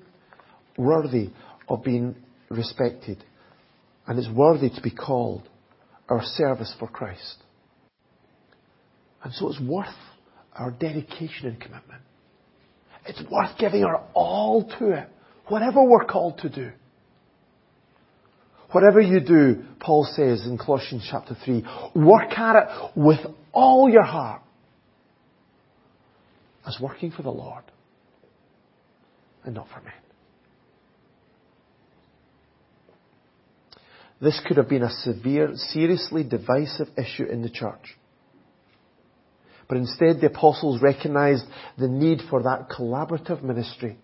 worthy 0.78 1.30
of 1.70 1.84
being 1.84 2.16
respected. 2.50 3.24
And 4.08 4.20
it's 4.20 4.30
worthy 4.30 4.70
to 4.70 4.82
be 4.82 4.92
called 4.92 5.48
our 6.10 6.22
service 6.24 6.74
for 6.80 6.88
Christ. 6.88 7.38
And 9.24 9.34
so 9.34 9.50
it's 9.50 9.60
worth 9.60 9.88
our 10.56 10.72
dedication 10.72 11.48
and 11.48 11.60
commitment. 11.60 12.02
It's 13.06 13.22
worth 13.30 13.58
giving 13.60 13.84
our 13.84 14.04
all 14.14 14.64
to 14.80 14.92
it, 14.92 15.08
whatever 15.48 15.84
we're 15.84 16.06
called 16.06 16.40
to 16.40 16.50
do. 16.50 16.72
Whatever 18.72 19.00
you 19.00 19.20
do, 19.20 19.64
Paul 19.80 20.08
says 20.16 20.46
in 20.46 20.58
Colossians 20.58 21.08
chapter 21.10 21.36
3, 21.46 21.66
work 21.96 22.32
at 22.38 22.56
it 22.56 22.92
with 22.96 23.20
all 23.54 23.90
your 23.90 24.04
heart 24.04 24.42
as 26.68 26.78
working 26.82 27.12
for 27.12 27.22
the 27.22 27.30
Lord 27.30 27.64
and 29.44 29.56
not 29.56 29.68
for 29.70 29.82
men. 29.82 29.94
This 34.20 34.42
could 34.48 34.58
have 34.58 34.70
been 34.70 34.84
a 34.84 34.90
severe, 34.90 35.52
seriously 35.56 36.24
divisive 36.24 36.88
issue 36.98 37.26
in 37.26 37.44
the 37.44 37.50
church. 37.50 37.96
But 39.68 39.78
instead, 39.78 40.22
the 40.22 40.28
apostles 40.28 40.82
recognized 40.82 41.46
the 41.78 41.88
need 41.88 42.22
for 42.30 42.44
that 42.44 42.70
collaborative 42.70 43.42
ministry 43.42 43.98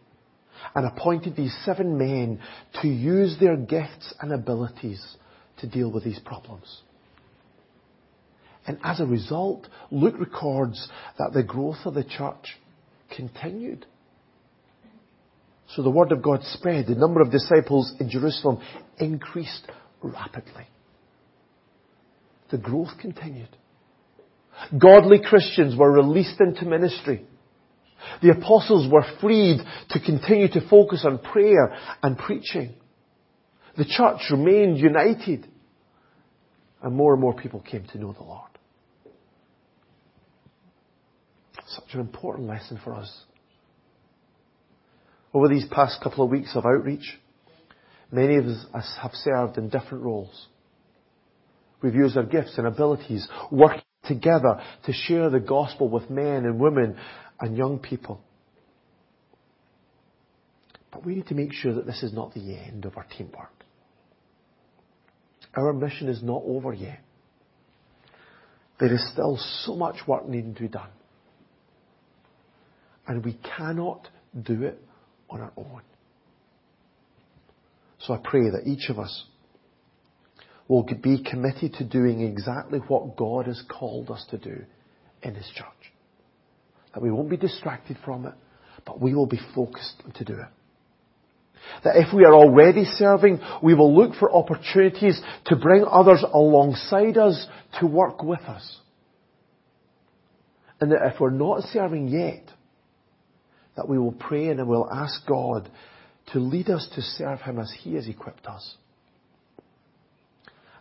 and 0.75 0.85
appointed 0.85 1.35
these 1.35 1.55
seven 1.65 1.97
men 1.97 2.39
to 2.81 2.87
use 2.87 3.37
their 3.39 3.57
gifts 3.57 4.13
and 4.19 4.31
abilities 4.31 5.03
to 5.59 5.67
deal 5.67 5.91
with 5.91 6.03
these 6.03 6.19
problems. 6.19 6.81
And 8.65 8.79
as 8.83 8.99
a 8.99 9.05
result, 9.05 9.67
Luke 9.89 10.19
records 10.19 10.87
that 11.17 11.33
the 11.33 11.43
growth 11.43 11.77
of 11.85 11.93
the 11.93 12.03
church 12.03 12.57
continued. 13.15 13.85
So 15.75 15.81
the 15.81 15.89
word 15.89 16.11
of 16.11 16.21
God 16.21 16.41
spread. 16.43 16.87
The 16.87 16.95
number 16.95 17.21
of 17.21 17.31
disciples 17.31 17.93
in 17.99 18.09
Jerusalem 18.09 18.61
increased 18.99 19.67
rapidly. 20.01 20.67
The 22.51 22.57
growth 22.57 22.91
continued. 22.99 23.55
Godly 24.77 25.19
Christians 25.23 25.75
were 25.75 25.91
released 25.91 26.39
into 26.39 26.65
ministry. 26.65 27.25
The 28.21 28.31
apostles 28.31 28.91
were 28.91 29.05
freed 29.19 29.59
to 29.89 29.99
continue 29.99 30.47
to 30.49 30.67
focus 30.69 31.03
on 31.05 31.19
prayer 31.19 31.75
and 32.01 32.17
preaching. 32.17 32.73
The 33.77 33.85
church 33.85 34.21
remained 34.29 34.77
united. 34.77 35.47
And 36.81 36.95
more 36.95 37.13
and 37.13 37.21
more 37.21 37.33
people 37.33 37.59
came 37.59 37.85
to 37.91 37.97
know 37.97 38.13
the 38.13 38.23
Lord. 38.23 38.49
Such 41.67 41.93
an 41.93 41.99
important 42.01 42.47
lesson 42.47 42.79
for 42.83 42.93
us. 42.93 43.11
Over 45.33 45.47
these 45.47 45.65
past 45.71 46.01
couple 46.03 46.25
of 46.25 46.31
weeks 46.31 46.51
of 46.55 46.65
outreach, 46.65 47.17
many 48.11 48.35
of 48.35 48.45
us 48.45 48.97
have 49.01 49.13
served 49.13 49.57
in 49.57 49.69
different 49.69 50.03
roles. 50.03 50.47
We've 51.81 51.95
used 51.95 52.17
our 52.17 52.23
gifts 52.23 52.57
and 52.57 52.67
abilities, 52.67 53.27
working 53.49 53.81
together 54.07 54.61
to 54.85 54.93
share 54.93 55.29
the 55.29 55.39
gospel 55.39 55.89
with 55.89 56.09
men 56.09 56.45
and 56.45 56.59
women 56.59 56.97
and 57.39 57.57
young 57.57 57.79
people. 57.79 58.21
But 60.91 61.05
we 61.05 61.15
need 61.15 61.27
to 61.27 61.35
make 61.35 61.53
sure 61.53 61.73
that 61.73 61.85
this 61.85 62.03
is 62.03 62.13
not 62.13 62.33
the 62.33 62.55
end 62.55 62.85
of 62.85 62.97
our 62.97 63.05
teamwork. 63.17 63.51
Our 65.55 65.73
mission 65.73 66.07
is 66.07 66.21
not 66.21 66.43
over 66.45 66.73
yet. 66.73 66.99
There 68.79 68.93
is 68.93 69.11
still 69.11 69.37
so 69.65 69.75
much 69.75 70.07
work 70.07 70.27
needing 70.27 70.55
to 70.55 70.61
be 70.61 70.67
done. 70.67 70.89
And 73.07 73.23
we 73.23 73.37
cannot 73.57 74.07
do 74.41 74.63
it 74.63 74.81
on 75.29 75.41
our 75.41 75.51
own. 75.57 75.81
So 77.99 78.13
I 78.13 78.19
pray 78.23 78.49
that 78.49 78.63
each 78.65 78.89
of 78.89 78.97
us 78.97 79.25
will 80.71 80.83
be 80.83 81.21
committed 81.21 81.73
to 81.73 81.83
doing 81.83 82.21
exactly 82.21 82.79
what 82.87 83.17
God 83.17 83.47
has 83.47 83.61
called 83.69 84.09
us 84.09 84.25
to 84.29 84.37
do 84.37 84.63
in 85.21 85.35
His 85.35 85.45
church. 85.53 85.67
That 86.93 87.01
we 87.01 87.11
won't 87.11 87.29
be 87.29 87.35
distracted 87.35 87.97
from 88.05 88.25
it, 88.25 88.33
but 88.85 89.01
we 89.01 89.13
will 89.13 89.25
be 89.25 89.41
focused 89.53 90.01
to 90.15 90.23
do 90.23 90.31
it. 90.31 90.47
That 91.83 91.97
if 91.97 92.13
we 92.15 92.23
are 92.23 92.33
already 92.33 92.85
serving, 92.85 93.41
we 93.61 93.73
will 93.73 93.93
look 93.93 94.15
for 94.15 94.33
opportunities 94.33 95.21
to 95.47 95.57
bring 95.57 95.83
others 95.83 96.23
alongside 96.33 97.17
us 97.17 97.45
to 97.81 97.85
work 97.85 98.23
with 98.23 98.41
us. 98.41 98.77
And 100.79 100.93
that 100.93 101.05
if 101.13 101.19
we're 101.19 101.31
not 101.31 101.63
serving 101.63 102.07
yet, 102.07 102.45
that 103.75 103.89
we 103.89 103.99
will 103.99 104.13
pray 104.13 104.47
and 104.47 104.65
we'll 104.69 104.89
ask 104.89 105.27
God 105.27 105.69
to 106.31 106.39
lead 106.39 106.69
us 106.69 106.87
to 106.95 107.01
serve 107.01 107.41
Him 107.41 107.59
as 107.59 107.73
He 107.83 107.95
has 107.95 108.07
equipped 108.07 108.47
us. 108.47 108.77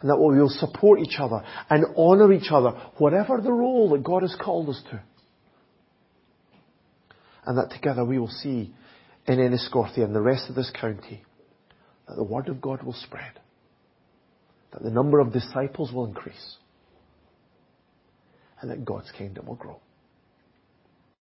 And 0.00 0.10
that 0.10 0.16
we 0.16 0.38
will 0.38 0.48
support 0.48 1.00
each 1.00 1.16
other 1.18 1.44
and 1.68 1.84
honour 1.96 2.32
each 2.32 2.50
other, 2.50 2.70
whatever 2.96 3.40
the 3.40 3.52
role 3.52 3.90
that 3.90 4.02
God 4.02 4.22
has 4.22 4.34
called 4.40 4.68
us 4.70 4.80
to. 4.90 5.00
And 7.44 7.58
that 7.58 7.70
together 7.70 8.04
we 8.04 8.18
will 8.18 8.28
see 8.28 8.74
in 9.26 9.38
Enniscorthy 9.38 10.02
and 10.02 10.14
the 10.14 10.20
rest 10.20 10.48
of 10.48 10.54
this 10.54 10.70
county 10.78 11.22
that 12.08 12.16
the 12.16 12.24
Word 12.24 12.48
of 12.48 12.60
God 12.60 12.82
will 12.82 12.94
spread. 12.94 13.38
That 14.72 14.82
the 14.82 14.90
number 14.90 15.20
of 15.20 15.32
disciples 15.32 15.92
will 15.92 16.06
increase. 16.06 16.56
And 18.60 18.70
that 18.70 18.84
God's 18.84 19.10
kingdom 19.12 19.46
will 19.46 19.56
grow. 19.56 19.80